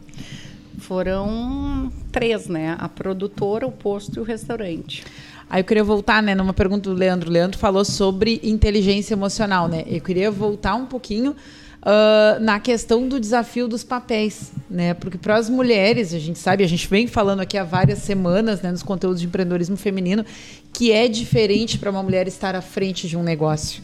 [0.76, 2.76] Foram três, né?
[2.78, 5.02] A produtora, o posto e o restaurante.
[5.48, 7.30] Aí eu queria voltar, né, numa pergunta do Leandro.
[7.30, 9.84] O Leandro falou sobre inteligência emocional, né?
[9.86, 11.36] Eu queria voltar um pouquinho
[11.84, 14.94] uh, na questão do desafio dos papéis, né?
[14.94, 18.62] Porque para as mulheres, a gente sabe, a gente vem falando aqui há várias semanas,
[18.62, 20.24] né, nos conteúdos de empreendedorismo feminino,
[20.72, 23.82] que é diferente para uma mulher estar à frente de um negócio.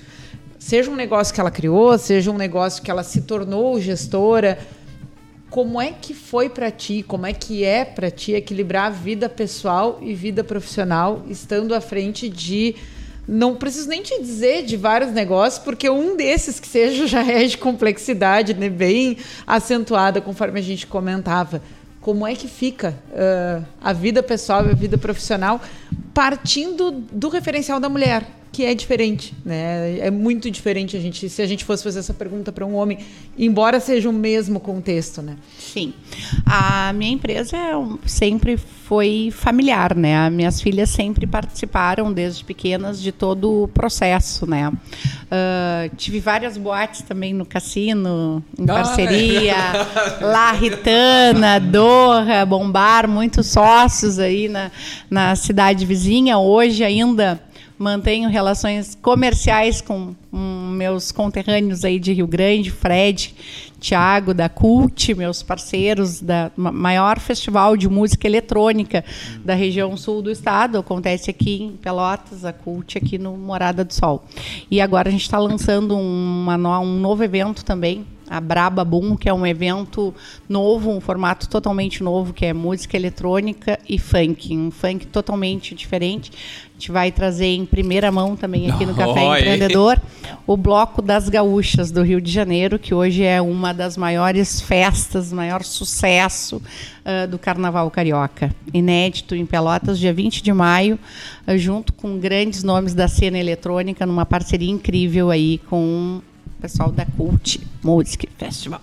[0.58, 4.58] Seja um negócio que ela criou, seja um negócio que ela se tornou gestora,
[5.50, 9.28] como é que foi para ti, como é que é para ti equilibrar a vida
[9.28, 12.76] pessoal e vida profissional estando à frente de
[13.26, 17.44] não preciso nem te dizer de vários negócios, porque um desses que seja já é
[17.44, 21.60] de complexidade, né, bem acentuada, conforme a gente comentava.
[22.00, 25.60] Como é que fica uh, a vida pessoal e a vida profissional
[26.14, 28.39] partindo do referencial da mulher?
[28.60, 30.00] Que é diferente, né?
[30.00, 32.98] É muito diferente a gente, se a gente fosse fazer essa pergunta para um homem,
[33.38, 35.36] embora seja o mesmo contexto, né?
[35.58, 35.94] Sim.
[36.44, 37.72] A minha empresa é
[38.04, 40.26] sempre foi familiar, né?
[40.26, 44.68] As minhas filhas sempre participaram desde pequenas de todo o processo, né?
[44.68, 49.54] Uh, tive várias boates também no cassino, em ah, parceria,
[50.20, 50.24] é.
[50.24, 54.70] La Ritana, Doha, Bombar, muitos sócios aí na,
[55.08, 56.36] na cidade vizinha.
[56.36, 57.40] Hoje ainda
[57.80, 63.34] mantenho relações comerciais com um, meus conterrâneos aí de Rio Grande, Fred,
[63.80, 69.02] Tiago da Cult, meus parceiros da maior festival de música eletrônica
[69.42, 73.94] da região sul do estado, acontece aqui em Pelotas, a Cult aqui no Morada do
[73.94, 74.26] Sol.
[74.70, 79.28] E agora a gente está lançando uma, um novo evento também a Braba Boom, que
[79.28, 80.14] é um evento
[80.48, 86.30] novo, um formato totalmente novo, que é música eletrônica e funk, um funk totalmente diferente.
[86.70, 90.00] A gente vai trazer em primeira mão também aqui no Café oh, Empreendedor
[90.46, 95.32] o Bloco das Gaúchas do Rio de Janeiro, que hoje é uma das maiores festas,
[95.32, 98.54] maior sucesso uh, do Carnaval Carioca.
[98.72, 100.98] Inédito em Pelotas, dia 20 de maio,
[101.46, 106.20] uh, junto com grandes nomes da cena eletrônica, numa parceria incrível aí com
[106.60, 108.80] pessoal da Cult Music Festival.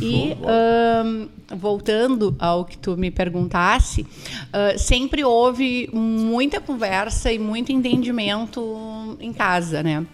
[0.00, 0.36] E
[1.04, 9.16] um, voltando ao que tu me perguntasse, uh, sempre houve muita conversa e muito entendimento
[9.20, 10.04] em casa, né?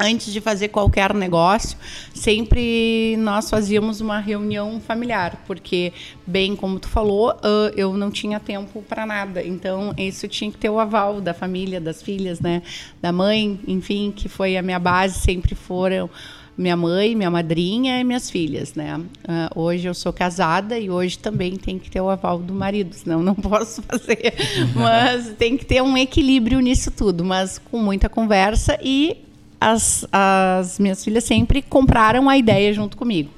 [0.00, 1.76] Antes de fazer qualquer negócio,
[2.14, 5.92] sempre nós fazíamos uma reunião familiar, porque,
[6.26, 9.42] bem como tu falou, uh, eu não tinha tempo para nada.
[9.44, 12.62] Então, isso tinha que ter o aval da família, das filhas, né?
[13.00, 16.08] Da mãe, enfim, que foi a minha base, sempre foram
[16.56, 18.96] minha mãe, minha madrinha e minhas filhas, né?
[18.96, 22.94] Uh, hoje eu sou casada e hoje também tem que ter o aval do marido,
[22.94, 24.34] senão não posso fazer.
[24.74, 29.16] Mas tem que ter um equilíbrio nisso tudo, mas com muita conversa e
[29.62, 33.30] as, as minhas filhas sempre compraram a ideia junto comigo.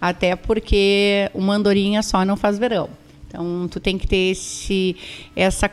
[0.00, 2.88] Até porque uma andorinha só não faz verão.
[3.28, 4.96] Então, tu tem que ter esse,
[5.34, 5.70] essa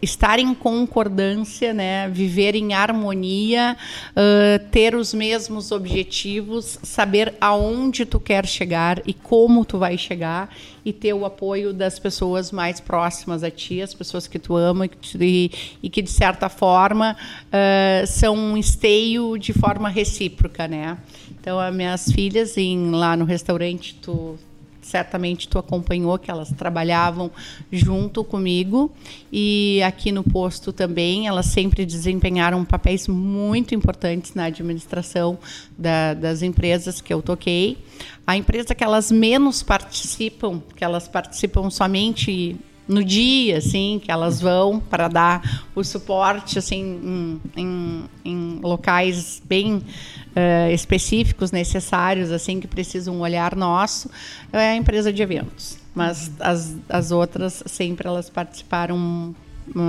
[0.00, 3.76] estar em concordância, né, viver em harmonia,
[4.10, 10.54] uh, ter os mesmos objetivos, saber aonde tu quer chegar e como tu vai chegar
[10.84, 14.88] e ter o apoio das pessoas mais próximas a ti, as pessoas que tu ama
[15.20, 15.50] e,
[15.82, 20.98] e que de certa forma uh, são um esteio de forma recíproca, né?
[21.40, 24.38] Então, as minhas filhas em, lá no restaurante, tu
[24.82, 27.30] certamente tu acompanhou que elas trabalhavam
[27.70, 28.92] junto comigo
[29.32, 35.38] e aqui no posto também elas sempre desempenharam papéis muito importantes na administração
[35.78, 37.78] da, das empresas que eu toquei.
[38.26, 44.40] A empresa que elas menos participam, que elas participam somente no dia, assim, que elas
[44.40, 52.60] vão para dar o suporte, assim, em, em, em locais bem uh, específicos, necessários, assim,
[52.60, 54.10] que precisam um olhar nosso,
[54.52, 55.78] é a empresa de eventos.
[55.94, 59.34] Mas as, as outras, sempre elas participaram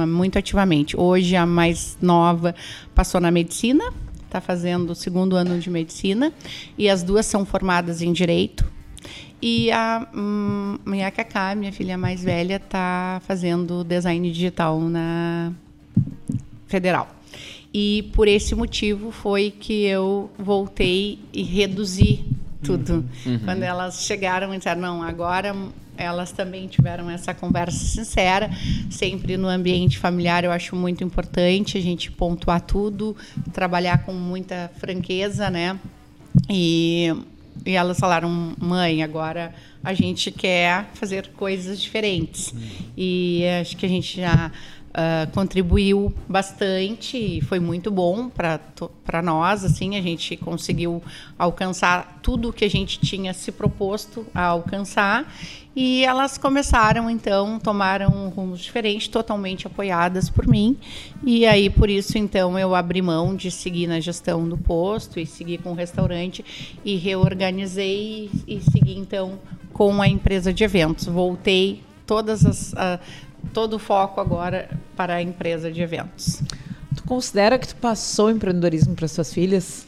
[0.07, 0.95] muito ativamente.
[0.99, 2.53] Hoje, a mais nova
[2.93, 3.83] passou na medicina,
[4.25, 6.33] está fazendo o segundo ano de medicina,
[6.77, 8.65] e as duas são formadas em direito.
[9.45, 15.51] E a hum, minha Cacá, minha filha mais velha, está fazendo design digital na
[16.65, 17.13] Federal.
[17.73, 22.23] E por esse motivo foi que eu voltei e reduzi
[22.63, 22.93] tudo.
[23.25, 23.33] Uhum.
[23.33, 23.39] uhum.
[23.39, 25.53] Quando elas chegaram e disseram, não, agora
[25.97, 28.49] elas também tiveram essa conversa sincera,
[28.89, 33.13] sempre no ambiente familiar eu acho muito importante a gente pontuar tudo,
[33.51, 35.77] trabalhar com muita franqueza, né?
[36.49, 37.13] E,
[37.65, 42.51] e elas falaram, mãe, agora a gente quer fazer coisas diferentes.
[42.51, 42.61] Uhum.
[42.97, 44.51] E acho que a gente já
[44.93, 49.65] Uh, contribuiu bastante e foi muito bom para nós.
[49.65, 51.01] Assim, a gente conseguiu
[51.35, 55.33] alcançar tudo o que a gente tinha se proposto a alcançar.
[55.75, 60.77] E elas começaram, então, tomaram um rumo diferente, totalmente apoiadas por mim.
[61.23, 65.25] E aí, por isso, então, eu abri mão de seguir na gestão do posto e
[65.25, 66.45] seguir com o restaurante
[66.85, 69.39] e reorganizei e, e segui, então,
[69.71, 71.05] com a empresa de eventos.
[71.05, 72.99] Voltei todas as, uh,
[73.51, 76.43] todo o foco agora para a empresa de eventos.
[76.95, 79.87] Tu considera que tu passou empreendedorismo para suas filhas?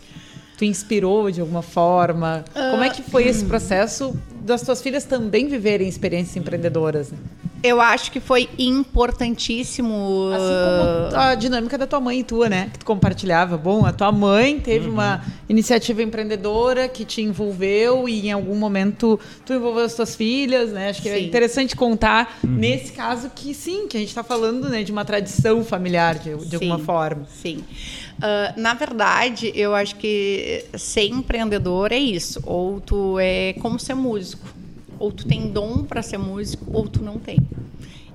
[0.58, 2.46] Tu inspirou de alguma forma?
[2.54, 7.12] Como é que foi esse processo das tuas filhas também viverem experiências empreendedoras?
[7.64, 10.30] Eu acho que foi importantíssimo.
[10.34, 12.70] Assim como a dinâmica da tua mãe e tua, né?
[12.72, 13.58] Que tu compartilhava.
[13.58, 14.94] Bom, a tua mãe teve uhum.
[14.94, 20.72] uma iniciativa empreendedora que te envolveu e em algum momento tu envolveu as tuas filhas,
[20.72, 20.90] né?
[20.90, 21.18] Acho que é sim.
[21.18, 22.52] é interessante contar uhum.
[22.52, 26.36] nesse caso que sim, que a gente está falando né, de uma tradição familiar de,
[26.46, 27.26] de alguma forma.
[27.30, 27.64] Sim.
[28.18, 32.42] Uh, na verdade, eu acho que ser empreendedor é isso.
[32.46, 34.48] Ou tu é como ser músico
[35.00, 37.38] ou tu tem dom para ser músico, ou tu não tem.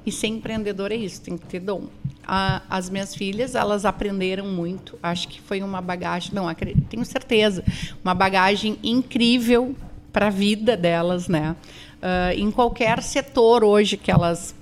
[0.05, 1.85] E ser empreendedor é isso, tem que ter dom.
[2.27, 4.99] As minhas filhas, elas aprenderam muito.
[5.03, 6.45] Acho que foi uma bagagem, não,
[6.89, 7.65] tenho certeza,
[8.05, 9.75] uma bagagem incrível
[10.13, 11.57] para a vida delas, né?
[12.01, 14.55] Uh, em qualquer setor hoje que elas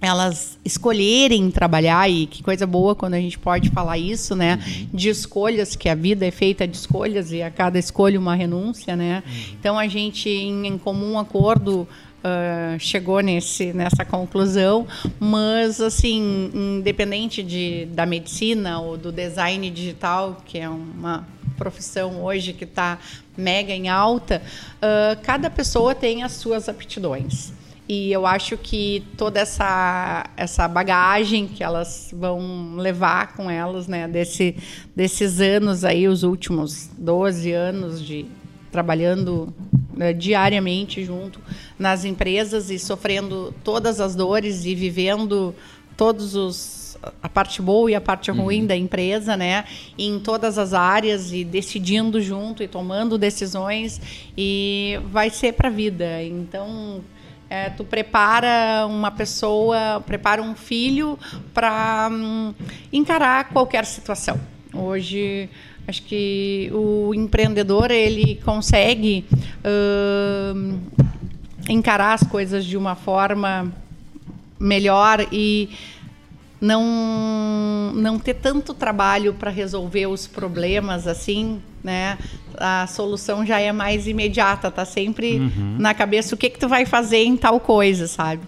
[0.00, 4.58] elas escolherem trabalhar e que coisa boa quando a gente pode falar isso, né?
[4.66, 4.88] Uhum.
[4.92, 8.94] De escolhas que a vida é feita de escolhas e a cada escolha uma renúncia,
[8.94, 9.22] né?
[9.26, 9.32] Uhum.
[9.58, 14.84] Então a gente em, em comum acordo Uh, chegou nesse, nessa conclusão,
[15.20, 21.24] mas assim, independente de, da medicina ou do design digital, que é uma
[21.56, 22.98] profissão hoje que está
[23.36, 24.42] mega em alta,
[24.76, 27.52] uh, cada pessoa tem as suas aptidões.
[27.88, 34.08] E eu acho que toda essa, essa bagagem que elas vão levar com elas, né,
[34.08, 34.56] desse,
[34.94, 38.26] desses anos aí, os últimos 12 anos de
[38.72, 39.54] trabalhando
[39.94, 41.40] né, diariamente junto
[41.78, 45.54] nas empresas e sofrendo todas as dores e vivendo
[45.96, 46.86] todos os
[47.22, 48.66] a parte boa e a parte ruim uhum.
[48.66, 49.64] da empresa, né?
[49.98, 54.00] Em todas as áreas e decidindo junto e tomando decisões
[54.36, 56.22] e vai ser para a vida.
[56.22, 57.02] Então,
[57.48, 61.18] é, tu prepara uma pessoa, prepara um filho
[61.54, 62.54] para hum,
[62.92, 64.40] encarar qualquer situação.
[64.72, 65.48] Hoje,
[65.86, 69.24] acho que o empreendedor ele consegue
[69.64, 70.78] uh,
[71.68, 73.72] encarar as coisas de uma forma
[74.58, 75.70] melhor e
[76.66, 82.18] não não ter tanto trabalho para resolver os problemas assim, né?
[82.56, 85.76] A solução já é mais imediata, tá sempre uhum.
[85.78, 88.42] na cabeça o que que tu vai fazer em tal coisa, sabe?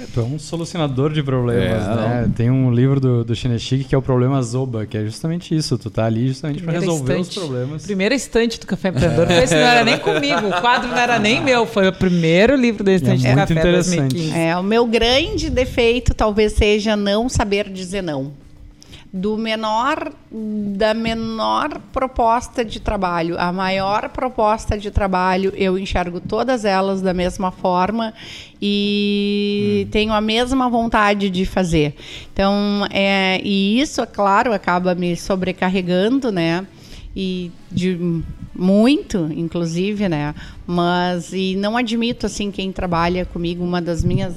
[0.00, 2.30] É, tu é um solucionador de problemas, é, né?
[2.34, 5.76] Tem um livro do, do Shineshiki que é o problema Zoba, que é justamente isso.
[5.76, 7.82] Tu tá ali justamente para resolver estante, os problemas.
[7.82, 9.30] Primeira estante do Café Empreendedor.
[9.30, 9.44] É.
[9.44, 12.82] Esse não era nem comigo, o quadro não era nem meu, foi o primeiro livro
[12.82, 14.14] da estante é do Café interessante.
[14.14, 14.38] 2015.
[14.38, 18.32] É, o meu grande defeito talvez seja não saber dizer não
[19.12, 23.36] do menor da menor proposta de trabalho.
[23.38, 28.14] A maior proposta de trabalho eu enxergo todas elas da mesma forma
[28.62, 29.90] e hum.
[29.90, 31.94] tenho a mesma vontade de fazer.
[32.32, 36.64] Então é e isso é claro acaba me sobrecarregando né?
[37.14, 38.22] E de
[38.54, 40.32] muito inclusive né?
[40.64, 44.34] Mas e não admito assim quem trabalha comigo uma das minhas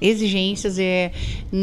[0.00, 1.10] exigências é,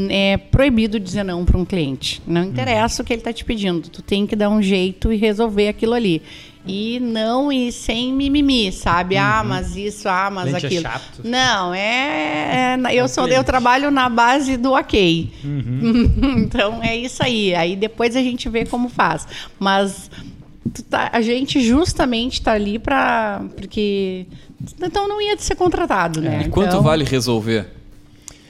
[0.10, 2.22] é proibido dizer não para um cliente.
[2.26, 3.04] Não interessa uhum.
[3.04, 5.94] o que ele está te pedindo, tu tem que dar um jeito e resolver aquilo
[5.94, 6.22] ali.
[6.66, 9.18] E não e sem mimimi, sabe?
[9.18, 9.30] Ah, uhum.
[9.30, 10.88] Ah, mas isso, ah, mas cliente é aquilo.
[10.88, 11.22] É chato.
[11.22, 15.30] Não, é, é eu sou eu trabalho na base do ok.
[15.44, 16.14] Uhum.
[16.40, 17.54] então é isso aí.
[17.54, 19.28] Aí depois a gente vê como faz.
[19.60, 20.10] Mas
[20.90, 24.26] tá, a gente justamente está ali para porque
[24.82, 26.44] então não ia ser contratado, né?
[26.46, 26.82] E quanto então...
[26.82, 27.83] vale resolver?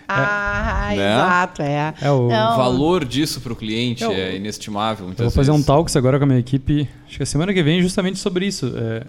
[0.08, 1.14] Ah, né?
[1.14, 1.94] exato, é.
[2.02, 2.58] é o Não.
[2.58, 5.08] valor disso para o cliente é, é inestimável.
[5.08, 5.62] Eu vou fazer vezes.
[5.62, 8.46] um talks agora com a minha equipe, acho que a semana que vem, justamente sobre
[8.46, 8.74] isso.
[8.76, 9.04] É,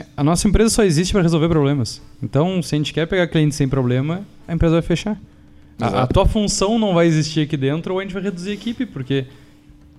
[0.00, 2.00] é a nossa empresa só existe para resolver problemas.
[2.22, 5.18] Então, se a gente quer pegar cliente sem problema, a empresa vai fechar.
[5.80, 8.54] A, a, tua função não vai existir aqui dentro ou a gente vai reduzir a
[8.54, 9.26] equipe, porque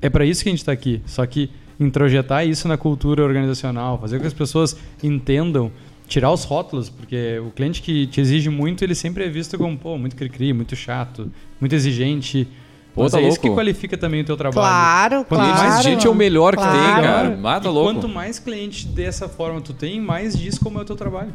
[0.01, 1.01] é para isso que a gente está aqui.
[1.05, 5.71] Só que introjetar isso na cultura organizacional, fazer com que as pessoas entendam
[6.11, 9.77] tirar os rótulos, porque o cliente que te exige muito, ele sempre é visto como,
[9.77, 12.45] pô, muito cri-cri, muito chato, muito exigente.
[12.93, 13.33] Pô, Mas tá é louco.
[13.33, 14.61] isso que qualifica também o teu trabalho.
[14.61, 15.57] Claro, quanto claro.
[15.57, 16.69] mais gente é o melhor claro.
[16.69, 17.37] que tem, cara.
[17.37, 17.93] Mata e louco.
[17.93, 21.33] Quanto mais cliente dessa forma tu tem, mais diz como é o teu trabalho.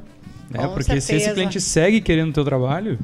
[0.53, 1.07] É, porque certeza.
[1.07, 2.99] se esse cliente segue querendo o teu trabalho,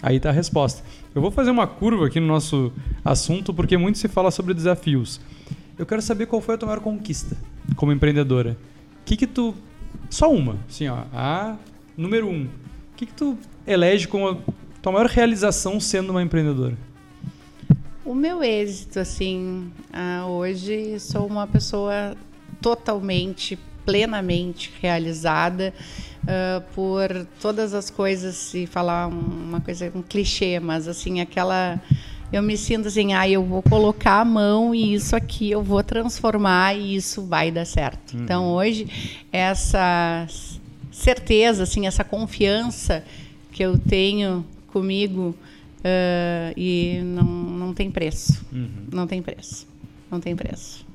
[0.00, 0.84] aí tá a resposta.
[1.12, 2.72] Eu vou fazer uma curva aqui no nosso
[3.04, 5.20] assunto, porque muito se fala sobre desafios.
[5.76, 7.36] Eu quero saber qual foi a tua maior conquista
[7.74, 8.56] como empreendedora.
[9.02, 9.52] O que que tu
[10.08, 11.04] só uma, assim, ó.
[11.12, 11.56] A
[11.96, 12.44] número um.
[12.44, 14.36] O que, que tu elege como a
[14.82, 16.76] tua maior realização sendo uma empreendedora?
[18.04, 22.16] O meu êxito, assim, uh, hoje sou uma pessoa
[22.60, 25.72] totalmente, plenamente realizada
[26.24, 27.08] uh, por
[27.40, 31.80] todas as coisas, se falar uma coisa, um clichê, mas assim, aquela
[32.32, 35.82] eu me sinto assim, ah, eu vou colocar a mão e isso aqui eu vou
[35.82, 38.14] transformar e isso vai dar certo.
[38.14, 38.22] Uhum.
[38.22, 38.86] Então hoje
[39.32, 40.26] essa
[40.92, 43.04] certeza, assim, essa confiança
[43.50, 45.34] que eu tenho comigo
[45.78, 48.68] uh, e não, não tem preço, uhum.
[48.92, 49.66] não tem preço,
[50.10, 50.86] não tem preço.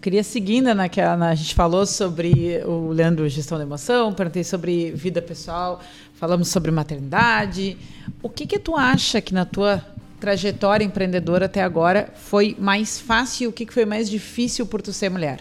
[0.00, 4.90] Queria seguindo naquela, na, a gente falou sobre o Leandro gestão da emoção, perguntei sobre
[4.92, 5.80] vida pessoal,
[6.20, 7.78] falamos sobre maternidade.
[8.22, 9.82] O que que tu acha que na tua
[10.20, 14.82] trajetória empreendedora até agora foi mais fácil e o que, que foi mais difícil por
[14.82, 15.40] tu ser mulher?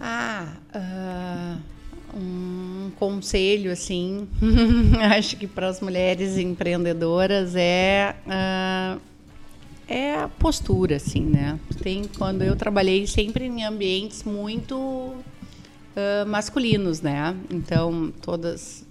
[0.00, 4.26] Ah, uh, um conselho assim,
[5.16, 9.00] acho que para as mulheres empreendedoras é uh,
[9.86, 11.58] é a postura, assim, né?
[11.82, 15.14] Tem quando eu trabalhei sempre em ambientes muito
[15.96, 17.36] uh, masculinos, né?
[17.50, 18.84] Então todas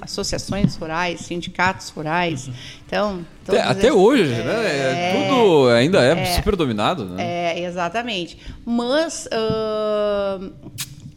[0.00, 2.50] associações rurais, sindicatos rurais.
[2.86, 4.66] Então, até, até hoje, né?
[4.66, 7.24] É, tudo ainda é, é, super dominado, né?
[7.56, 8.38] É, exatamente.
[8.64, 10.52] Mas uh,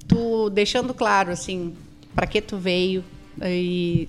[0.08, 1.74] tu deixando claro assim,
[2.16, 3.04] para que tu veio
[3.44, 4.08] e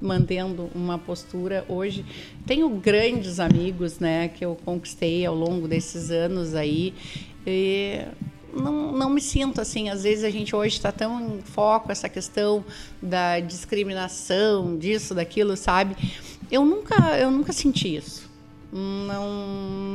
[0.00, 2.04] mantendo uma postura hoje.
[2.46, 6.94] Tenho grandes amigos, né, que eu conquistei ao longo desses anos aí.
[7.46, 8.02] E
[8.52, 9.88] não, não me sinto assim.
[9.88, 12.64] Às vezes a gente hoje está tão em foco essa questão
[13.00, 15.96] da discriminação, disso, daquilo, sabe?
[16.50, 18.28] Eu nunca, eu nunca senti isso.
[18.70, 19.28] Não,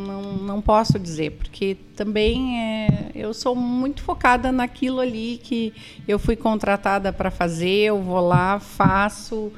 [0.08, 5.72] não, não posso dizer, porque também é, eu sou muito focada naquilo ali que
[6.08, 9.52] eu fui contratada para fazer, eu vou lá, faço,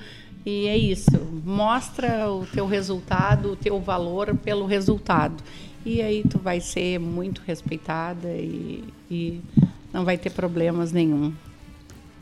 [0.45, 1.17] e é isso.
[1.45, 5.41] Mostra o teu resultado, o teu valor pelo resultado.
[5.85, 9.39] E aí tu vai ser muito respeitada e, e
[9.93, 11.31] não vai ter problemas nenhum.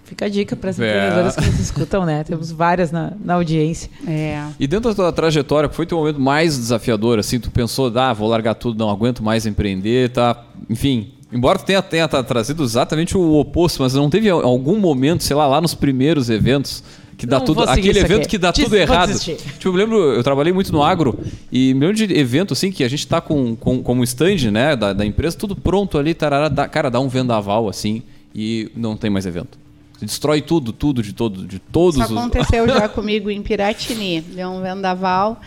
[0.03, 0.86] Fica a dica para as é.
[0.86, 2.24] empreendedoras que nos escutam, né?
[2.28, 3.89] Temos várias na, na audiência.
[4.05, 4.43] É.
[4.59, 7.20] E dentro da tua trajetória, qual foi o teu momento mais desafiador?
[7.20, 10.43] Assim, tu pensou, ah, vou largar tudo, não aguento mais empreender, tá?
[10.70, 15.38] Enfim, embora tu tenha, tenha trazido exatamente o oposto, mas não teve algum momento, sei
[15.38, 16.84] lá, lá nos primeiros eventos
[17.18, 17.64] que dá não tudo.
[17.64, 18.30] Aquele evento aqui.
[18.30, 19.18] que dá Des tudo errado.
[19.20, 21.18] Tipo, eu lembro, eu trabalhei muito no agro
[21.51, 24.51] e me lembro de evento assim que a gente tá com, com, com um stand,
[24.51, 28.03] né, da, da empresa, tudo pronto ali, tarará, dá, cara, dá um vendaval assim
[28.34, 29.64] e não tem mais evento.
[30.03, 32.18] Você destrói tudo, tudo de todo, de todos Isso os...
[32.18, 34.22] aconteceu já comigo em Piratini.
[34.22, 35.39] Deu um vendaval,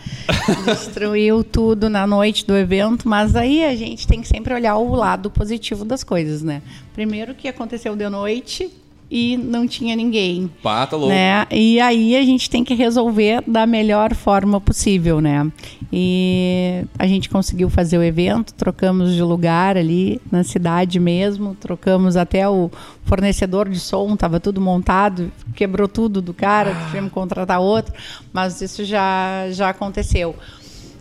[0.65, 4.95] destruiu tudo na noite do evento, mas aí a gente tem que sempre olhar o
[4.95, 6.61] lado positivo das coisas, né?
[6.93, 8.71] Primeiro que aconteceu de noite,
[9.09, 10.51] e não tinha ninguém.
[10.61, 11.13] Pata louco.
[11.13, 11.47] Né?
[11.49, 15.49] E aí a gente tem que resolver da melhor forma possível, né?
[15.91, 22.17] E a gente conseguiu fazer o evento, trocamos de lugar ali na cidade mesmo, trocamos
[22.17, 22.69] até o
[23.05, 26.85] fornecedor de som, estava tudo montado, quebrou tudo do cara, ah.
[26.85, 27.93] tivemos que contratar outro,
[28.33, 30.35] mas isso já, já aconteceu.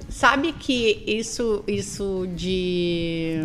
[0.09, 3.41] Sabe que isso, isso de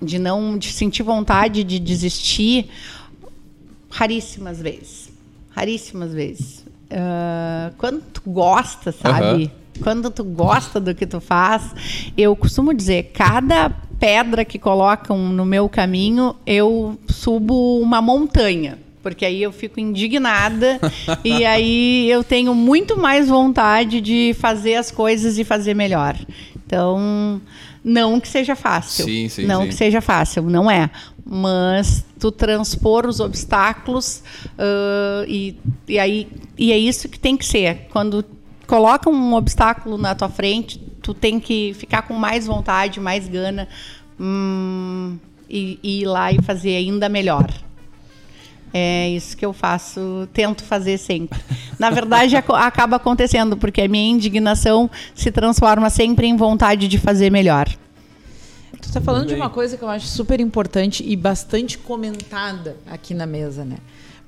[0.00, 2.70] de não de sentir vontade de desistir
[3.90, 5.10] raríssimas vezes.
[5.50, 6.64] Raríssimas vezes.
[6.90, 9.44] Uh, quando tu gosta, sabe?
[9.44, 9.50] Uhum.
[9.82, 11.62] Quando tu gosta do que tu faz,
[12.16, 19.24] eu costumo dizer, cada pedra que colocam no meu caminho, eu subo uma montanha porque
[19.24, 20.78] aí eu fico indignada
[21.24, 26.14] e aí eu tenho muito mais vontade de fazer as coisas e fazer melhor.
[26.54, 27.40] Então,
[27.82, 29.04] não que seja fácil.
[29.04, 29.68] Sim, sim, não sim.
[29.68, 30.90] que seja fácil, não é.
[31.30, 34.22] Mas tu transpor os obstáculos
[34.54, 35.54] uh, e,
[35.86, 36.26] e aí
[36.56, 37.86] e é isso que tem que ser.
[37.90, 38.24] Quando
[38.66, 43.68] coloca um obstáculo na tua frente, tu tem que ficar com mais vontade, mais gana
[44.18, 45.16] hum,
[45.48, 47.48] e, e ir lá e fazer ainda melhor.
[48.72, 51.38] É isso que eu faço, tento fazer sempre.
[51.78, 57.30] Na verdade, acaba acontecendo, porque a minha indignação se transforma sempre em vontade de fazer
[57.30, 57.66] melhor.
[58.80, 63.12] Tu está falando de uma coisa que eu acho super importante e bastante comentada aqui
[63.12, 63.78] na mesa, né?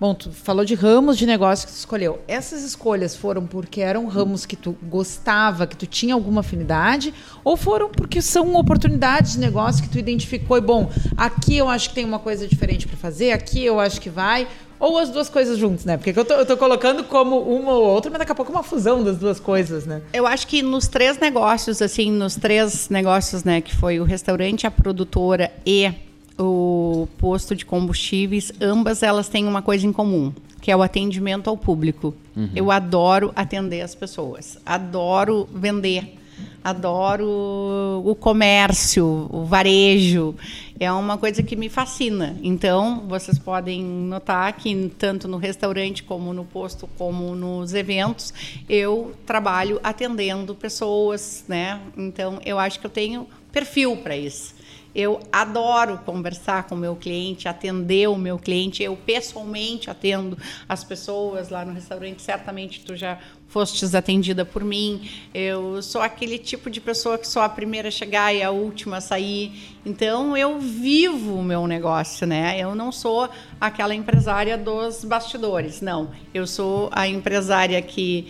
[0.01, 2.21] Bom, tu falou de ramos de negócio que tu escolheu.
[2.27, 7.13] Essas escolhas foram porque eram ramos que tu gostava, que tu tinha alguma afinidade,
[7.45, 11.91] ou foram porque são oportunidades de negócio que tu identificou e bom, aqui eu acho
[11.91, 14.49] que tem uma coisa diferente para fazer, aqui eu acho que vai,
[14.81, 15.99] ou as duas coisas juntas, né?
[15.99, 18.55] Porque eu tô, eu tô colocando como uma ou outra, mas daqui a pouco é
[18.55, 20.01] uma fusão das duas coisas, né?
[20.13, 24.67] Eu acho que nos três negócios, assim, nos três negócios, né, que foi o restaurante,
[24.67, 25.93] a produtora e
[26.39, 31.51] o posto de combustíveis, ambas elas têm uma coisa em comum, que é o atendimento
[31.51, 32.15] ao público.
[32.35, 32.49] Uhum.
[32.57, 36.15] Eu adoro atender as pessoas, adoro vender,
[36.63, 40.35] adoro o comércio, o varejo.
[40.79, 42.39] É uma coisa que me fascina.
[42.43, 48.33] Então, vocês podem notar que tanto no restaurante como no posto, como nos eventos,
[48.69, 51.81] eu trabalho atendendo pessoas, né?
[51.97, 54.55] Então, eu acho que eu tenho perfil para isso.
[54.95, 58.83] Eu adoro conversar com o meu cliente, atender o meu cliente.
[58.83, 60.37] Eu pessoalmente atendo
[60.69, 62.23] as pessoas lá no restaurante.
[62.23, 65.09] Certamente tu já fostes atendida por mim.
[65.35, 68.99] Eu sou aquele tipo de pessoa que sou a primeira a chegar e a última
[68.99, 69.77] a sair.
[69.85, 72.59] Então eu vivo o meu negócio, né?
[72.59, 73.29] Eu não sou
[73.61, 76.11] aquela empresária dos bastidores, não.
[76.33, 78.29] Eu sou a empresária que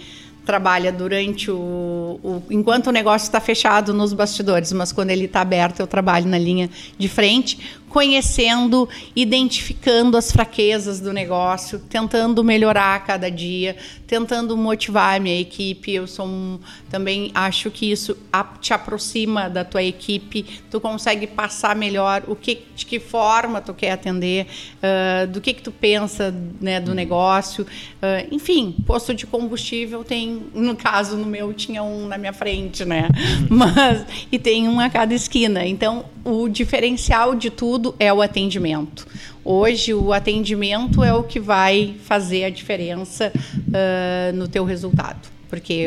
[0.51, 5.43] trabalha durante o, o enquanto o negócio está fechado nos bastidores, mas quando ele está
[5.43, 12.95] aberto eu trabalho na linha de frente conhecendo, identificando as fraquezas do negócio, tentando melhorar
[12.95, 13.77] a cada dia,
[14.07, 15.93] tentando motivar a minha equipe.
[15.93, 18.17] Eu sou um, também acho que isso
[18.61, 20.47] te aproxima da tua equipe.
[20.71, 25.53] Tu consegue passar melhor o que, de que forma tu quer atender, uh, do que
[25.53, 27.65] que tu pensa né, do negócio.
[27.65, 32.85] Uh, enfim, posto de combustível tem, no caso no meu tinha um na minha frente,
[32.85, 33.09] né?
[33.51, 35.67] Mas e tem um a cada esquina.
[35.67, 39.07] Então o diferencial de tudo é o atendimento.
[39.45, 45.29] Hoje, o atendimento é o que vai fazer a diferença uh, no teu resultado.
[45.49, 45.87] Porque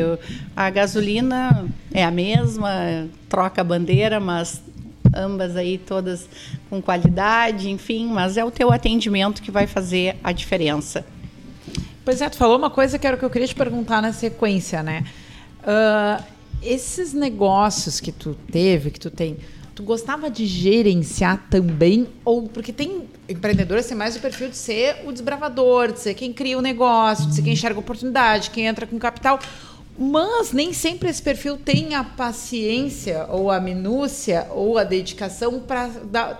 [0.54, 4.62] a gasolina é a mesma, troca a bandeira, mas
[5.14, 6.28] ambas aí todas
[6.68, 11.06] com qualidade, enfim, mas é o teu atendimento que vai fazer a diferença.
[12.04, 14.12] Pois é, tu falou uma coisa que era o que eu queria te perguntar na
[14.12, 15.04] sequência, né?
[15.62, 16.22] Uh,
[16.62, 19.36] esses negócios que tu teve, que tu tem,
[19.74, 22.06] Tu gostava de gerenciar também?
[22.24, 26.32] Ou porque tem empreendedores tem mais o perfil de ser o desbravador, de ser quem
[26.32, 29.40] cria o negócio, de ser quem enxerga a oportunidade, quem entra com capital.
[29.96, 35.88] Mas nem sempre esse perfil tem a paciência ou a minúcia ou a dedicação para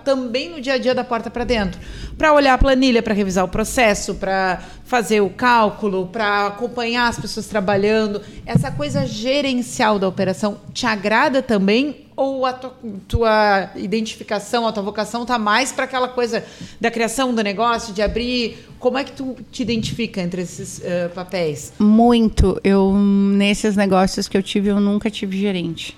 [0.03, 1.79] também no dia a dia da porta para dentro,
[2.17, 7.19] para olhar a planilha, para revisar o processo, para fazer o cálculo, para acompanhar as
[7.19, 8.21] pessoas trabalhando.
[8.45, 12.73] Essa coisa gerencial da operação te agrada também ou a tua,
[13.07, 16.45] tua identificação, a tua vocação está mais para aquela coisa
[16.79, 18.65] da criação do negócio, de abrir?
[18.79, 21.73] Como é que tu te identifica entre esses uh, papéis?
[21.79, 22.59] Muito.
[22.63, 25.97] Eu nesses negócios que eu tive, eu nunca tive gerente.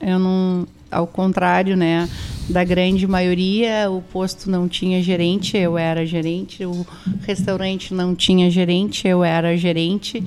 [0.00, 2.08] Eu não, ao contrário, né,
[2.48, 6.86] da grande maioria, o posto não tinha gerente, eu era gerente, o
[7.22, 10.22] restaurante não tinha gerente, eu era gerente.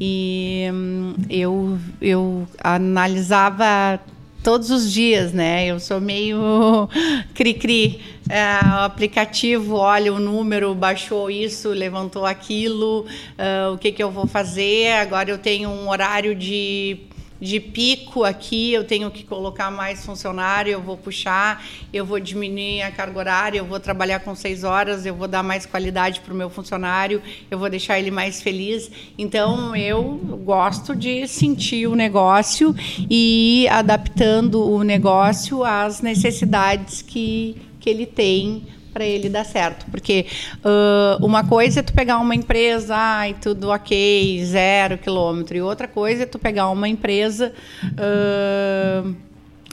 [0.00, 4.00] E hum, eu, eu analisava
[4.42, 5.66] todos os dias, né?
[5.66, 6.88] Eu sou meio
[7.34, 8.00] cri-cri.
[8.28, 13.06] É, o aplicativo olha o número, baixou isso, levantou aquilo,
[13.38, 14.92] uh, o que, que eu vou fazer?
[14.92, 16.98] Agora eu tenho um horário de
[17.40, 22.82] de pico aqui, eu tenho que colocar mais funcionário, eu vou puxar, eu vou diminuir
[22.82, 26.32] a carga horária, eu vou trabalhar com seis horas, eu vou dar mais qualidade para
[26.32, 28.90] o meu funcionário, eu vou deixar ele mais feliz.
[29.18, 30.02] Então, eu
[30.44, 32.74] gosto de sentir o negócio
[33.10, 39.84] e ir adaptando o negócio às necessidades que, que ele tem para ele dar certo.
[39.90, 40.24] Porque
[40.64, 45.86] uh, uma coisa é tu pegar uma empresa, ai, tudo ok, zero quilômetro, e outra
[45.86, 47.52] coisa é tu pegar uma empresa.
[47.84, 49.14] Uh,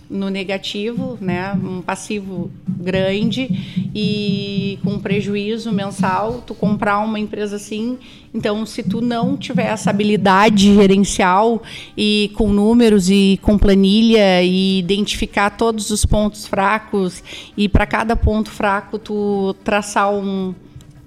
[0.09, 7.97] no negativo, né, um passivo grande e com prejuízo mensal, tu comprar uma empresa assim,
[8.33, 11.63] então se tu não tiver essa habilidade gerencial
[11.97, 17.23] e com números e com planilha e identificar todos os pontos fracos
[17.55, 20.53] e para cada ponto fraco tu traçar um,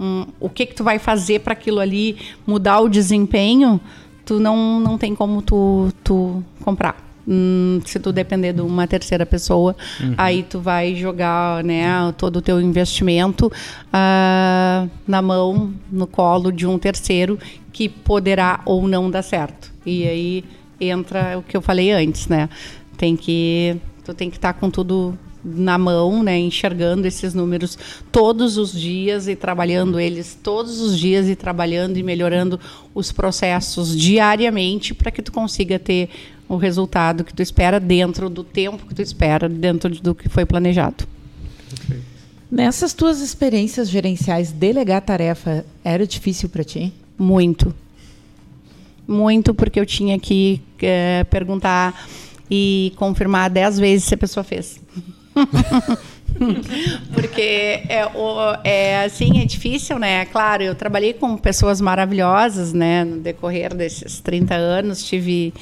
[0.00, 2.16] um o que que tu vai fazer para aquilo ali
[2.46, 3.80] mudar o desempenho,
[4.24, 7.05] tu não não tem como tu tu comprar.
[7.28, 10.14] Hum, se tu depender de uma terceira pessoa, uhum.
[10.16, 11.84] aí tu vai jogar né,
[12.16, 17.36] todo o teu investimento uh, na mão, no colo de um terceiro
[17.72, 19.72] que poderá ou não dar certo.
[19.84, 20.44] E aí
[20.80, 22.48] entra o que eu falei antes, né?
[22.96, 27.78] Tem que tu tem que estar tá com tudo na mão, né, enxergando esses números
[28.10, 32.58] todos os dias e trabalhando eles todos os dias e trabalhando e melhorando
[32.92, 36.08] os processos diariamente para que tu consiga ter
[36.48, 40.44] o resultado que tu espera dentro do tempo que tu espera, dentro do que foi
[40.44, 41.06] planejado.
[42.50, 46.92] Nessas tuas experiências gerenciais, delegar tarefa era difícil para ti?
[47.18, 47.74] Muito.
[49.06, 52.08] Muito, porque eu tinha que é, perguntar
[52.50, 54.80] e confirmar dez vezes se a pessoa fez.
[57.14, 57.40] Porque
[57.88, 58.06] é,
[58.64, 60.24] é assim, é difícil, né?
[60.26, 63.04] Claro, eu trabalhei com pessoas maravilhosas, né?
[63.04, 65.54] No decorrer desses 30 anos, tive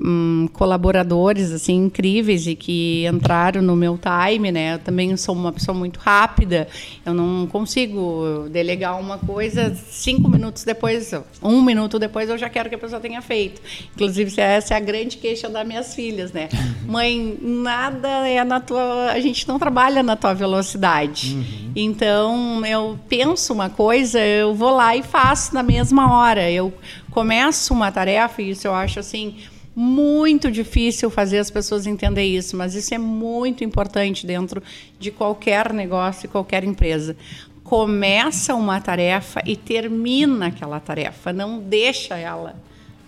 [0.00, 4.74] Hum, colaboradores assim incríveis e que entraram no meu time, né?
[4.74, 6.68] Eu também sou uma pessoa muito rápida.
[7.04, 12.68] Eu não consigo delegar uma coisa cinco minutos depois, um minuto depois eu já quero
[12.68, 13.60] que a pessoa tenha feito.
[13.94, 16.48] Inclusive essa é a grande queixa das minhas filhas, né?
[16.52, 16.92] Uhum.
[16.92, 21.34] Mãe, nada é na tua, a gente não trabalha na tua velocidade.
[21.34, 21.72] Uhum.
[21.74, 26.50] Então eu penso uma coisa, eu vou lá e faço na mesma hora.
[26.50, 26.72] Eu
[27.10, 29.36] começo uma tarefa e isso eu acho assim
[29.78, 34.60] muito difícil fazer as pessoas entender isso, mas isso é muito importante dentro
[34.98, 37.16] de qualquer negócio e qualquer empresa.
[37.62, 42.60] Começa uma tarefa e termina aquela tarefa, não deixa ela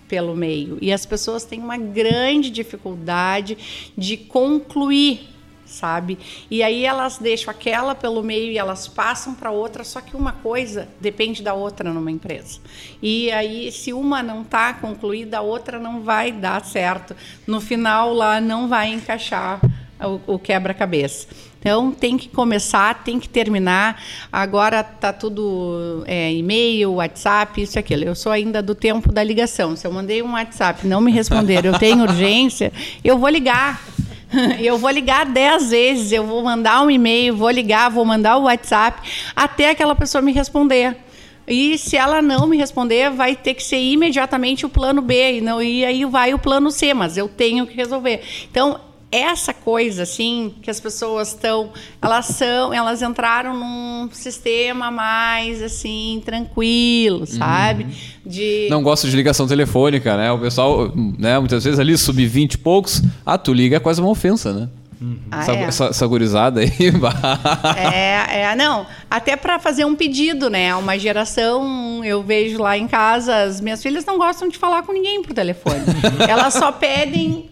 [0.06, 0.78] pelo meio.
[0.80, 3.58] E as pessoas têm uma grande dificuldade
[3.98, 5.28] de concluir
[5.70, 6.18] sabe?
[6.50, 10.32] E aí elas deixam aquela pelo meio e elas passam para outra, só que uma
[10.32, 12.60] coisa depende da outra numa empresa.
[13.02, 17.14] E aí se uma não está concluída, a outra não vai dar certo.
[17.46, 19.60] No final lá não vai encaixar
[20.06, 21.26] o, o quebra-cabeça.
[21.60, 24.02] Então tem que começar, tem que terminar.
[24.32, 28.04] Agora tá tudo é, e-mail, WhatsApp, isso e aquilo.
[28.04, 29.76] Eu sou ainda do tempo da ligação.
[29.76, 32.72] Se eu mandei um WhatsApp, não me responderam, eu tenho urgência,
[33.04, 33.82] eu vou ligar.
[34.60, 38.44] Eu vou ligar dez vezes, eu vou mandar um e-mail, vou ligar, vou mandar o
[38.44, 40.96] WhatsApp, até aquela pessoa me responder.
[41.46, 45.40] E se ela não me responder, vai ter que ser imediatamente o plano B, e,
[45.40, 48.22] não, e aí vai o plano C, mas eu tenho que resolver.
[48.48, 48.80] Então,
[49.10, 56.22] essa coisa assim que as pessoas estão elas são elas entraram num sistema mais assim
[56.24, 57.90] tranquilo sabe uhum.
[58.24, 62.52] de não gosto de ligação telefônica né o pessoal né muitas vezes ali sub 20
[62.52, 64.68] e poucos ah tu liga é quase uma ofensa né
[65.00, 65.18] Uhum.
[65.30, 65.62] Ah, essa, é.
[65.62, 66.70] essa, essa gurizada aí.
[67.76, 68.86] é, é, não.
[69.10, 70.74] Até para fazer um pedido, né?
[70.74, 74.92] Uma geração, eu vejo lá em casa, as minhas filhas não gostam de falar com
[74.92, 75.80] ninguém por telefone.
[76.28, 77.49] Elas só pedem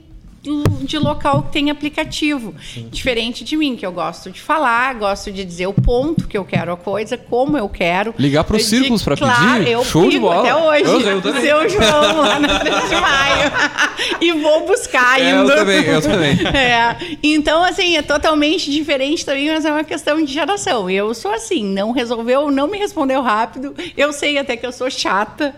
[0.80, 2.54] de local que tem aplicativo.
[2.74, 2.88] Sim.
[2.90, 6.44] Diferente de mim, que eu gosto de falar, gosto de dizer o ponto que eu
[6.44, 8.14] quero a coisa, como eu quero.
[8.18, 9.70] Ligar para os círculos para claro, pedir.
[9.70, 10.40] Eu Show de bola.
[10.40, 10.84] Até hoje.
[10.84, 11.42] Eu, eu também.
[11.42, 13.52] Seu João, lá na 3 de maio.
[14.20, 15.52] e vou buscar é, ainda.
[15.52, 16.38] Eu também, eu também.
[16.58, 16.96] É.
[17.22, 20.90] Então, assim, é totalmente diferente também, mas é uma questão de geração.
[20.90, 23.74] Eu sou assim, não resolveu, não me respondeu rápido.
[23.96, 25.54] Eu sei até que eu sou chata,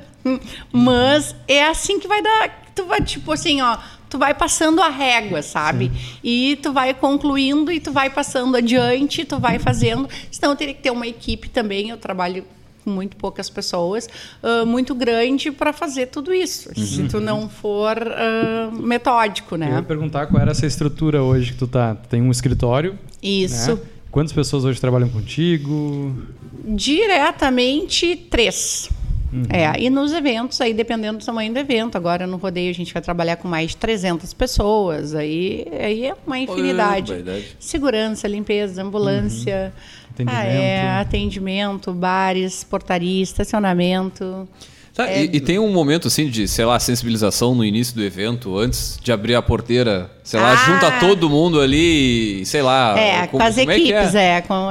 [0.73, 2.61] mas é assim que vai dar.
[2.75, 3.79] Tu vai, tipo assim, ó
[4.11, 5.87] tu vai passando a régua, sabe?
[5.95, 6.19] Sim.
[6.23, 10.09] E tu vai concluindo e tu vai passando adiante, tu vai fazendo.
[10.31, 11.89] Senão teria que ter uma equipe também.
[11.91, 12.45] Eu trabalho
[12.85, 14.09] com muito poucas pessoas,
[14.43, 16.71] uh, muito grande para fazer tudo isso.
[16.77, 16.87] Uhum.
[16.87, 19.71] Se tu não for uh, metódico, né?
[19.71, 21.95] Eu ia perguntar qual era essa estrutura hoje que tu tá.
[21.95, 22.99] Tem um escritório.
[23.23, 23.77] Isso.
[23.77, 23.81] Né?
[24.11, 26.17] Quantas pessoas hoje trabalham contigo?
[26.65, 28.91] Diretamente três.
[29.33, 29.45] Uhum.
[29.49, 32.93] É, e nos eventos, aí dependendo do tamanho do evento, agora no rodeio a gente
[32.93, 37.13] vai trabalhar com mais de 300 pessoas, aí, aí é uma infinidade.
[37.59, 40.11] Segurança, limpeza, ambulância, uhum.
[40.11, 40.41] atendimento.
[40.41, 44.49] Ah, é, atendimento, bares, portaria, estacionamento.
[44.95, 45.25] Tá, é...
[45.25, 48.99] e, e, tem um momento assim de, sei lá, sensibilização no início do evento, antes
[49.01, 50.57] de abrir a porteira, sei lá, ah.
[50.57, 52.99] junta todo mundo ali, sei lá.
[52.99, 54.69] É, com, com as equipes, é, é com,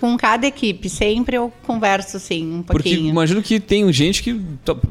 [0.00, 0.88] com, cada equipe.
[0.88, 2.96] Sempre eu converso assim, um pouquinho.
[2.96, 4.40] Porque imagino que tem gente que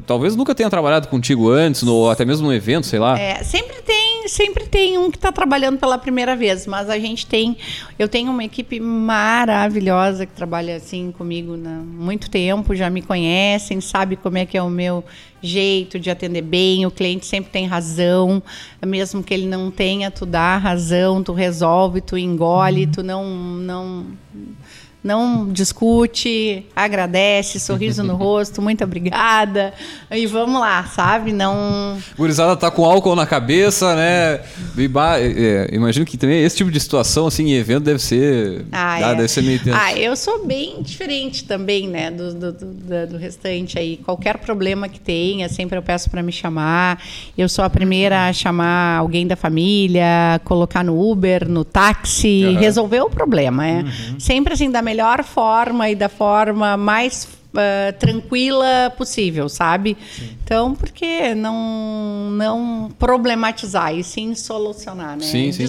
[0.06, 3.18] talvez nunca tenha trabalhado contigo antes, ou até mesmo no evento, sei lá.
[3.18, 7.26] É, sempre tem, sempre tem um que está trabalhando pela primeira vez, mas a gente
[7.26, 7.56] tem,
[7.98, 13.78] eu tenho uma equipe maravilhosa que trabalha assim comigo há muito tempo, já me conhecem,
[13.80, 15.04] sabe como é que é o meu
[15.42, 18.42] jeito de atender bem, o cliente sempre tem razão,
[18.84, 24.06] mesmo que ele não tenha, tu dá razão, tu resolve, tu engole, tu não não
[25.02, 29.72] não discute, agradece, sorriso no rosto, muito obrigada.
[30.10, 31.32] E vamos lá, sabe?
[31.32, 31.98] Não.
[32.16, 34.40] Gurizada tá com álcool na cabeça, né?
[34.76, 38.64] É, imagino que também esse tipo de situação, assim, em evento deve ser.
[38.70, 39.14] Ah, ah, é.
[39.14, 42.10] deve ser meio Ah, eu sou bem diferente também, né?
[42.10, 43.96] Do, do, do, do restante aí.
[43.98, 47.02] Qualquer problema que tenha, sempre eu peço para me chamar.
[47.36, 52.58] Eu sou a primeira a chamar alguém da família, colocar no Uber, no táxi, uhum.
[52.58, 53.66] resolver o problema.
[53.66, 53.80] É.
[53.80, 54.20] Uhum.
[54.20, 59.96] Sempre assim, da melhor forma e da forma mais uh, tranquila possível, sabe?
[60.16, 60.30] Sim.
[60.42, 65.22] Então, por que não, não problematizar e sim solucionar, né?
[65.22, 65.64] Sim, sim.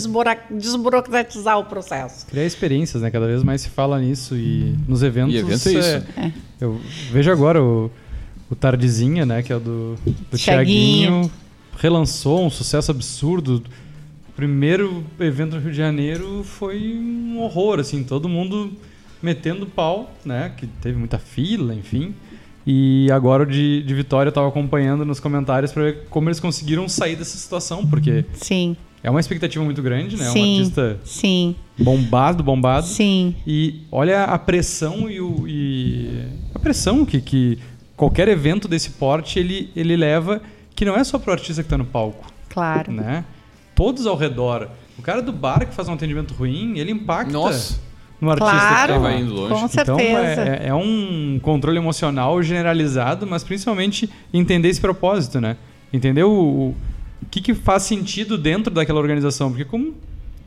[0.49, 2.25] desburocratizar o processo.
[2.25, 3.11] Criar experiências, né?
[3.11, 5.35] Cada vez mais se fala nisso e nos eventos.
[5.35, 6.03] E evento é isso.
[6.17, 7.91] É, eu vejo agora o,
[8.49, 9.43] o Tardezinha, né?
[9.43, 9.95] Que é o do,
[10.31, 11.31] do Tiaguinho.
[11.77, 13.63] Relançou um sucesso absurdo
[14.35, 18.71] primeiro evento no Rio de Janeiro foi um horror, assim, todo mundo
[19.21, 20.51] metendo pau, né?
[20.57, 22.13] Que teve muita fila, enfim.
[22.65, 26.39] E agora o de, de Vitória eu tava acompanhando nos comentários para ver como eles
[26.39, 28.25] conseguiram sair dessa situação, porque.
[28.33, 28.75] Sim.
[29.03, 30.25] É uma expectativa muito grande, né?
[30.25, 31.55] Sim, um artista sim.
[31.79, 32.85] bombado, bombado.
[32.85, 33.35] Sim.
[33.47, 37.57] E olha a pressão e, o, e a pressão que, que
[37.97, 40.39] qualquer evento desse porte ele, ele leva,
[40.75, 42.31] que não é só pro artista que tá no palco.
[42.47, 42.91] Claro.
[42.91, 43.25] Né?
[43.73, 44.69] Todos ao redor.
[44.99, 47.33] O cara do bar que faz um atendimento ruim, ele impacta.
[47.33, 47.79] Nossa
[48.21, 49.49] no artista claro, que vai indo longe.
[49.49, 50.41] Com então certeza.
[50.41, 55.57] É, é, um controle emocional generalizado, mas principalmente entender esse propósito, né?
[55.91, 56.75] Entender o, o
[57.31, 59.49] que, que faz sentido dentro daquela organização.
[59.49, 59.95] Porque como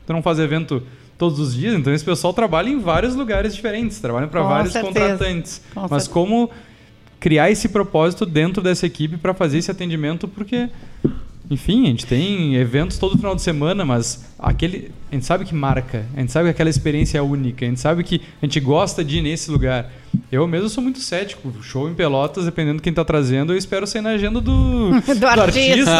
[0.07, 0.81] tu não faz evento
[1.17, 4.93] todos os dias, então esse pessoal trabalha em vários lugares diferentes, trabalha para vários certeza.
[4.93, 5.61] contratantes.
[5.73, 6.09] Com mas certeza.
[6.09, 6.49] como
[7.19, 10.69] criar esse propósito dentro dessa equipe para fazer esse atendimento, porque
[11.49, 15.53] enfim, a gente tem eventos todo final de semana, mas aquele, a gente sabe que
[15.53, 18.59] marca, a gente sabe que aquela experiência é única, a gente sabe que a gente
[18.59, 19.91] gosta de ir nesse lugar.
[20.31, 21.53] Eu mesmo sou muito cético.
[21.61, 24.89] Show em Pelotas, dependendo de quem tá trazendo, eu espero ser na agenda do,
[25.19, 25.91] do, artista.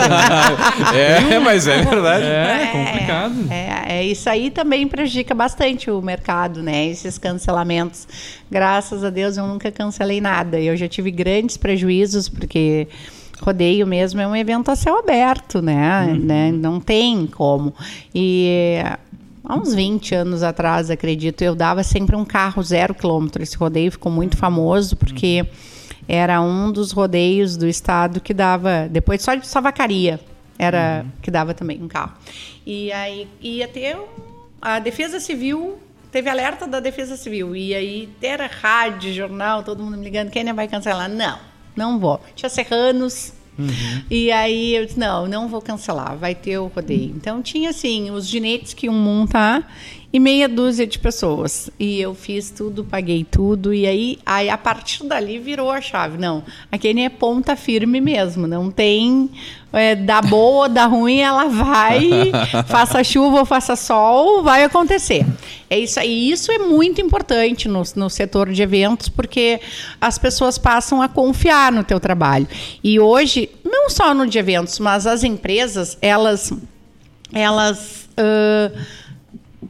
[0.96, 2.26] é, mas é verdade.
[2.26, 3.36] É, é complicado.
[3.52, 6.88] É, é, isso aí também prejudica bastante o mercado, né?
[6.88, 8.08] Esses cancelamentos.
[8.50, 10.60] Graças a Deus eu nunca cancelei nada.
[10.60, 12.88] Eu já tive grandes prejuízos, porque
[13.40, 16.08] rodeio mesmo é um evento a céu aberto, né?
[16.08, 16.20] Uhum.
[16.20, 16.52] né?
[16.52, 17.74] Não tem como.
[18.14, 18.82] E
[19.44, 23.44] há uns 20 anos atrás, acredito, eu dava sempre um carro zero quilômetro.
[23.44, 25.46] Esse rodeio ficou muito famoso porque
[26.08, 30.20] era um dos rodeios do estado que dava, depois só de Savacaria,
[30.58, 31.12] era uhum.
[31.22, 32.14] que dava também um carro.
[32.66, 33.98] E aí ia ter
[34.62, 35.78] a Defesa Civil
[36.12, 40.46] teve alerta da Defesa Civil e aí era rádio, jornal, todo mundo me ligando, quem
[40.54, 41.10] vai cancelar?
[41.10, 42.20] Não não vou.
[42.36, 43.34] Tinha serranos.
[43.58, 44.04] Uhum.
[44.12, 47.14] E aí eu disse, não, não vou cancelar, vai ter o rodeio.
[47.16, 49.74] Então tinha assim, os ginetes que iam montar
[50.12, 51.70] e meia dúzia de pessoas.
[51.80, 56.18] E eu fiz tudo, paguei tudo, e aí, aí a partir dali virou a chave.
[56.18, 59.30] Não, a Kenia é ponta firme mesmo, não tem
[59.74, 62.32] é, da boa ou da ruim, ela vai,
[62.68, 65.26] faça chuva ou faça sol, vai acontecer.
[65.70, 66.32] É isso aí.
[66.32, 69.60] Isso é muito importante no, no setor de eventos, porque
[70.00, 72.48] as pessoas passam a confiar no teu trabalho.
[72.82, 76.54] E hoje, não só no de eventos, mas as empresas, elas,
[77.34, 78.80] elas uh,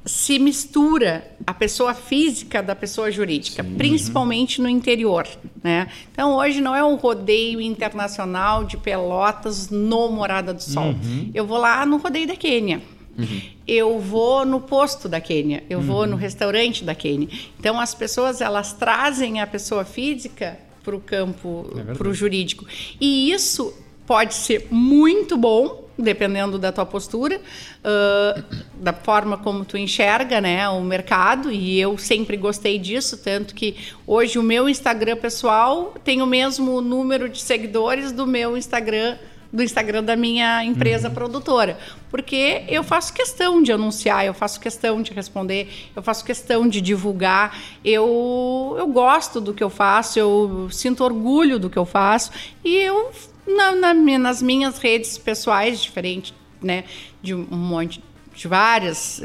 [0.06, 3.76] se mistura a pessoa física da pessoa jurídica, Sim.
[3.76, 5.28] principalmente no interior.
[5.64, 5.88] Né?
[6.12, 10.90] Então, hoje não é um rodeio internacional de pelotas no Morada do Sol.
[10.90, 11.32] Uhum.
[11.34, 12.82] Eu vou lá no rodeio da Quênia.
[13.18, 13.42] Uhum.
[13.68, 15.86] Eu vou no posto da Quênia, eu uhum.
[15.86, 17.28] vou no restaurante da Quênia.
[17.60, 22.66] Então, as pessoas elas trazem a pessoa física para o campo, é para o jurídico.
[23.02, 23.74] E isso
[24.06, 28.44] pode ser muito bom dependendo da tua postura, uh,
[28.76, 33.76] da forma como tu enxerga né, o mercado, e eu sempre gostei disso, tanto que
[34.06, 39.18] hoje o meu Instagram pessoal tem o mesmo número de seguidores do meu Instagram
[39.56, 41.14] do Instagram da minha empresa uhum.
[41.14, 41.78] produtora,
[42.10, 46.82] porque eu faço questão de anunciar, eu faço questão de responder, eu faço questão de
[46.82, 52.32] divulgar, eu, eu gosto do que eu faço, eu sinto orgulho do que eu faço
[52.66, 53.12] e eu
[53.48, 56.84] na, na, nas minhas redes pessoais, diferente né,
[57.22, 58.02] de um monte
[58.36, 59.22] de várias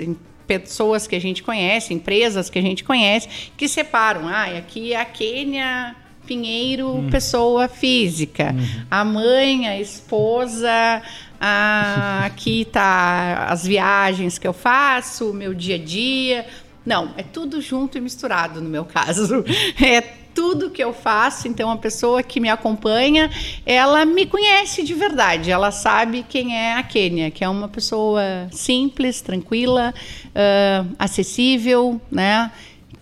[0.47, 4.29] pessoas que a gente conhece, empresas que a gente conhece, que separam.
[4.29, 5.97] Ah, aqui é a Quênia
[6.27, 7.11] Pinheiro, hum.
[7.11, 8.53] pessoa física.
[8.53, 8.87] Uhum.
[8.91, 11.03] A mãe, a esposa,
[11.41, 16.47] a, aqui tá as viagens que eu faço, o meu dia a dia.
[16.85, 19.45] Não, é tudo junto e misturado no meu caso.
[19.83, 21.49] É tudo que eu faço.
[21.49, 23.31] Então, a pessoa que me acompanha,
[23.65, 25.51] ela me conhece de verdade.
[25.51, 29.95] Ela sabe quem é a Kênia, que é uma pessoa simples, tranquila,
[30.29, 32.51] uh, acessível, né?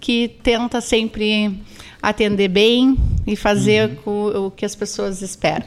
[0.01, 1.59] Que tenta sempre
[2.03, 4.47] atender bem e fazer uhum.
[4.47, 5.67] o que as pessoas esperam.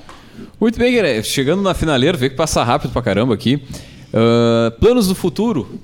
[0.59, 1.23] Muito bem, Guilherme.
[1.23, 3.55] Chegando na finaleira, vê que passa rápido pra caramba aqui.
[4.13, 5.79] Uh, planos do futuro.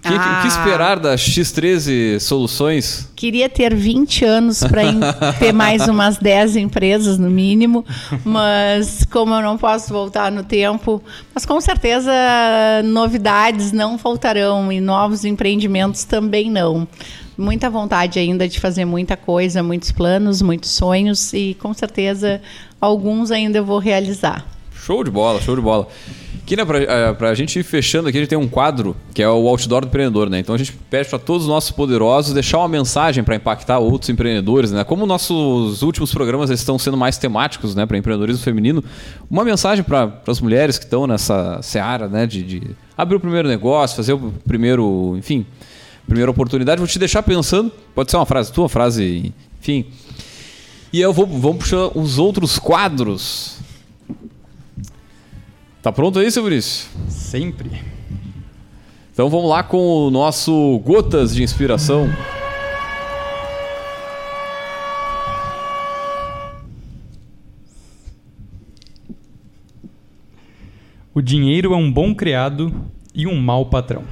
[0.00, 3.06] O que, ah, que, esperar da X13 Soluções?
[3.14, 4.82] Queria ter 20 anos para
[5.38, 7.84] ter mais umas 10 empresas no mínimo,
[8.24, 11.02] mas como eu não posso voltar no tempo,
[11.34, 12.10] mas com certeza
[12.82, 16.88] novidades não faltarão e novos empreendimentos também não.
[17.36, 22.40] Muita vontade ainda de fazer muita coisa, muitos planos, muitos sonhos e com certeza
[22.80, 24.46] alguns ainda eu vou realizar.
[24.84, 25.86] Show de bola, show de bola.
[26.42, 29.28] Aqui, né, pra, pra gente ir fechando aqui, a gente tem um quadro que é
[29.28, 30.38] o Outdoor do Empreendedor, né?
[30.40, 34.08] Então a gente pede para todos os nossos poderosos deixar uma mensagem para impactar outros
[34.08, 34.82] empreendedores, né?
[34.82, 38.82] Como nossos últimos programas estão sendo mais temáticos, né, para empreendedorismo feminino,
[39.30, 42.62] uma mensagem para as mulheres que estão nessa seara, né, de, de
[42.96, 45.46] abrir o primeiro negócio, fazer o primeiro, enfim,
[46.06, 46.78] primeira oportunidade.
[46.78, 49.86] Vou te deixar pensando, pode ser uma frase tua, frase, enfim.
[50.92, 53.60] E eu vou, vamos puxar os outros quadros
[55.82, 56.90] Tá pronto aí, seu Vinícius?
[57.08, 57.70] Sempre.
[59.10, 62.06] Então vamos lá com o nosso Gotas de Inspiração.
[71.14, 72.72] O dinheiro é um bom criado
[73.14, 74.04] e um mau patrão.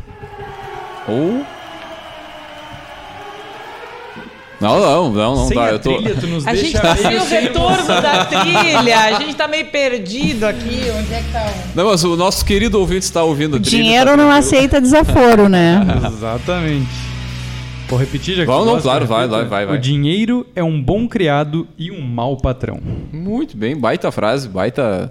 [1.06, 1.44] Ou
[4.60, 5.70] não, não, não, não Sem dá.
[5.70, 5.94] eu tô...
[5.96, 8.98] Trilha, tu nos a deixa gente tá sem o retorno da trilha.
[8.98, 10.82] A gente tá meio perdido aqui.
[10.98, 11.76] Onde é que tá o.
[11.76, 13.82] Não, mas o nosso querido ouvinte está ouvindo a trilha.
[13.82, 15.80] Dinheiro tá não aceita desaforo, né?
[16.12, 16.88] Exatamente.
[17.88, 19.76] Vou repetir já que Vamos, não, claro, vai, vai, vai, vai.
[19.76, 22.80] O dinheiro é um bom criado e um mau patrão.
[23.12, 25.10] Muito bem, baita frase, baita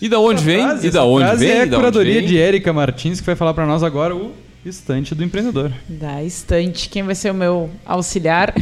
[0.00, 0.62] E da onde vem?
[0.62, 1.56] Frase, e da essa onde frase vem?
[1.56, 4.32] É a curadoria de Érica Martins, que vai falar para nós agora o
[4.68, 5.72] estante do empreendedor.
[5.88, 8.52] Da estante, quem vai ser o meu auxiliar?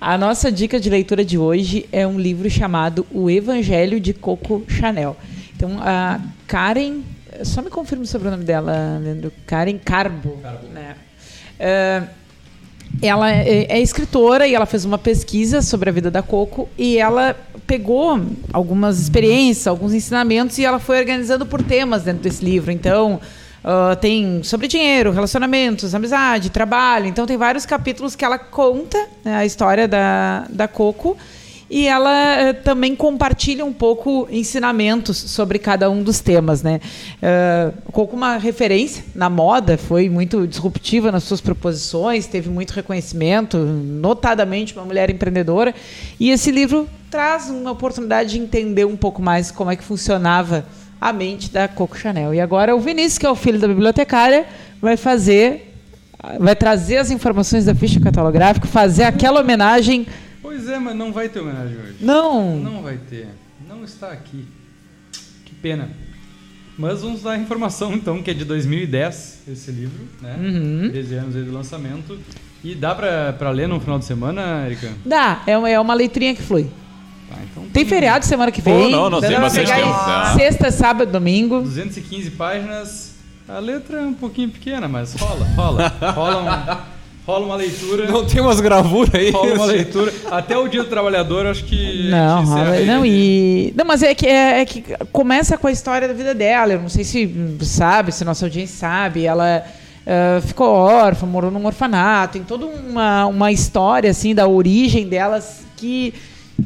[0.00, 4.64] A nossa dica de leitura de hoje é um livro chamado O Evangelho de Coco
[4.68, 5.16] Chanel.
[5.56, 7.02] Então, a Karen,
[7.44, 9.32] só me confirme sobre o nome dela, Leandro.
[9.46, 10.38] Karen Carbo.
[10.72, 10.96] Né?
[11.58, 12.02] É,
[13.00, 16.98] ela é, é escritora e ela fez uma pesquisa sobre a vida da Coco e
[16.98, 17.36] ela
[17.66, 18.20] pegou
[18.52, 22.72] algumas experiências, alguns ensinamentos e ela foi organizando por temas dentro desse livro.
[22.72, 23.20] Então,
[23.64, 27.06] ah, tem sobre dinheiro, relacionamentos, amizade, trabalho.
[27.06, 31.16] Então, tem vários capítulos que ela conta né, a história da, da Coco
[31.70, 36.82] e ela eh, também compartilha um pouco ensinamentos sobre cada um dos temas, né?
[37.16, 43.56] Uh, Coco uma referência na moda, foi muito disruptiva nas suas proposições, teve muito reconhecimento,
[43.56, 45.74] notadamente uma mulher empreendedora.
[46.20, 50.66] E esse livro traz uma oportunidade de entender um pouco mais como é que funcionava
[51.02, 52.32] a mente da Coco Chanel.
[52.32, 54.46] E agora o Vinícius, que é o filho da bibliotecária,
[54.80, 55.74] vai fazer,
[56.38, 60.06] vai trazer as informações da ficha catalográfica, fazer aquela homenagem.
[60.40, 61.96] Pois é, mas não vai ter homenagem hoje.
[62.00, 63.26] Não, Não vai ter.
[63.68, 64.46] Não está aqui.
[65.44, 65.90] Que pena.
[66.78, 70.36] Mas vamos dar a informação então, que é de 2010 esse livro, né?
[70.38, 70.88] Uhum.
[70.88, 72.16] 13 anos aí do lançamento.
[72.62, 74.88] E dá pra, pra ler no final de semana, Erika?
[75.04, 76.70] Dá, é uma, é uma leitrinha que flui.
[77.50, 78.90] Então Tem feriado semana que Pô, vem.
[78.92, 80.34] não, nós dá temos pra bastante tempo, tá.
[80.34, 81.60] Sexta, sábado, domingo.
[81.62, 83.12] 215 páginas.
[83.48, 85.92] A letra é um pouquinho pequena, mas rola, rola.
[86.14, 88.06] Rola, um- rola uma leitura.
[88.10, 89.30] Não tem umas gravuras aí?
[89.30, 90.12] Rola uma leitura.
[90.30, 92.08] Até o dia do trabalhador, acho que.
[92.10, 93.72] Não, rola- não, e.
[93.76, 96.72] Não, mas é que, é, é que começa com a história da vida dela.
[96.72, 97.32] Eu não sei se
[97.62, 99.24] sabe, se nossa audiência sabe.
[99.26, 99.64] Ela
[100.06, 102.34] ah, ficou órfã, morou num orfanato.
[102.34, 106.14] Tem toda uma, uma história, assim, da origem delas que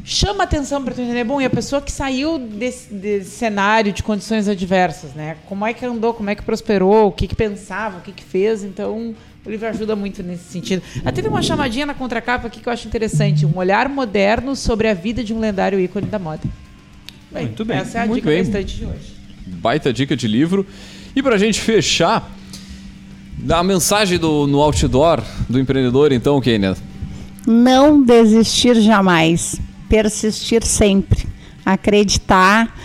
[0.03, 1.23] chama atenção para tu entender.
[1.23, 5.37] Bom, e a pessoa que saiu desse, desse cenário de condições adversas, né?
[5.47, 8.23] Como é que andou, como é que prosperou, o que, que pensava, o que, que
[8.23, 8.63] fez.
[8.63, 9.15] Então,
[9.45, 10.81] o livro ajuda muito nesse sentido.
[11.05, 13.45] Até tem uma chamadinha na contracapa aqui que eu acho interessante.
[13.45, 16.43] Um olhar moderno sobre a vida de um lendário ícone da moda.
[17.31, 17.77] Muito bem.
[17.77, 18.37] Essa é a Muito dica bem.
[18.43, 19.15] da estante de hoje.
[19.45, 20.65] Baita dica de livro.
[21.15, 22.29] E pra gente fechar,
[23.37, 26.75] dá a mensagem do, no outdoor do empreendedor, então, Kenia.
[27.45, 29.59] Não desistir jamais,
[29.89, 31.27] persistir sempre,
[31.65, 32.75] acreditar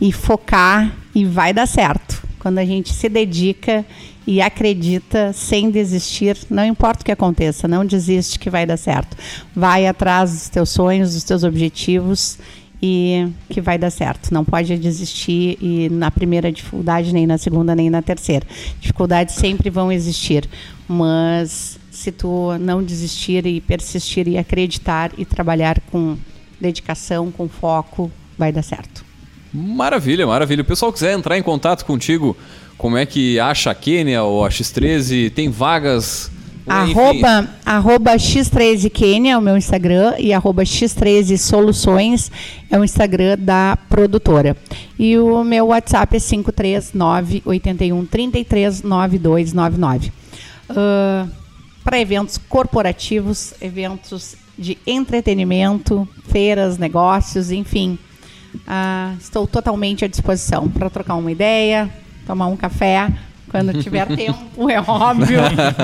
[0.00, 2.22] e focar e vai dar certo.
[2.38, 3.84] Quando a gente se dedica
[4.26, 9.16] e acredita sem desistir, não importa o que aconteça, não desiste que vai dar certo.
[9.54, 12.38] Vai atrás dos teus sonhos, dos teus objetivos
[12.82, 14.32] e que vai dar certo.
[14.32, 18.46] Não pode desistir e na primeira dificuldade, nem na segunda, nem na terceira.
[18.80, 20.48] Dificuldades sempre vão existir,
[20.88, 26.16] mas se tu não desistir e persistir e acreditar e trabalhar com
[26.60, 29.04] dedicação, com foco, vai dar certo.
[29.52, 30.62] Maravilha, maravilha.
[30.62, 32.36] O pessoal quiser entrar em contato contigo,
[32.78, 35.32] como é que acha a Kenia ou a X13?
[35.32, 36.30] Tem vagas?
[36.60, 36.92] Enfim.
[36.92, 42.30] Arroba, arroba X13 Kenya é o meu Instagram e arroba X13 Soluções
[42.70, 44.56] é o Instagram da produtora.
[44.96, 50.12] E o meu WhatsApp é 539 81 33 9299.
[51.82, 57.98] Para eventos corporativos, eventos de entretenimento, feiras, negócios, enfim.
[58.66, 61.90] ah, estou totalmente à disposição para trocar uma ideia,
[62.26, 63.12] tomar um café,
[63.50, 65.40] quando tiver tempo, é óbvio.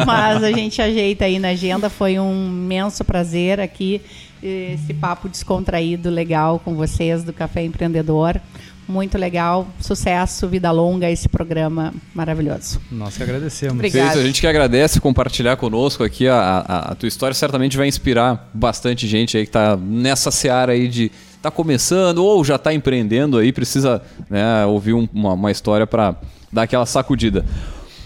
[0.06, 1.90] Mas a gente ajeita aí na agenda.
[1.90, 4.00] Foi um imenso prazer aqui,
[4.42, 8.40] esse papo descontraído, legal com vocês do Café Empreendedor.
[8.88, 9.66] Muito legal.
[9.80, 12.80] Sucesso, vida longa, esse programa maravilhoso.
[12.90, 13.74] Nós que agradecemos.
[13.74, 14.18] Obrigada.
[14.20, 17.34] A gente que agradece compartilhar conosco aqui a, a- a tua história.
[17.34, 21.10] Certamente vai inspirar bastante gente aí que está nessa seara aí de
[21.42, 26.14] tá começando ou já está empreendendo aí, precisa né, ouvir um- uma, uma história para
[26.52, 27.44] dar aquela sacudida.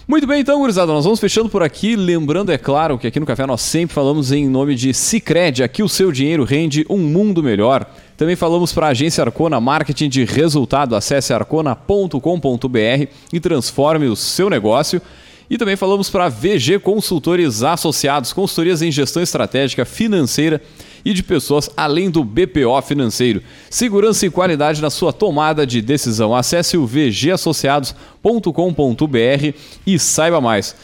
[0.07, 1.95] Muito bem, então, gurizada, nós vamos fechando por aqui.
[1.95, 5.63] Lembrando, é claro, que aqui no Café nós sempre falamos em nome de Cicred.
[5.63, 7.85] Aqui o seu dinheiro rende um mundo melhor.
[8.21, 10.95] Também falamos para a agência Arcona Marketing de Resultado.
[10.95, 15.01] Acesse arcona.com.br e transforme o seu negócio.
[15.49, 20.61] E também falamos para VG Consultores Associados, consultorias em gestão estratégica, financeira
[21.03, 23.41] e de pessoas, além do BPO financeiro.
[23.71, 26.35] Segurança e qualidade na sua tomada de decisão.
[26.35, 30.75] Acesse o vgassociados.com.br e saiba mais.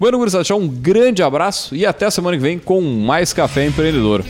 [0.00, 4.24] Bueno, gurizada, um grande abraço e até semana que vem com mais Café Empreendedor.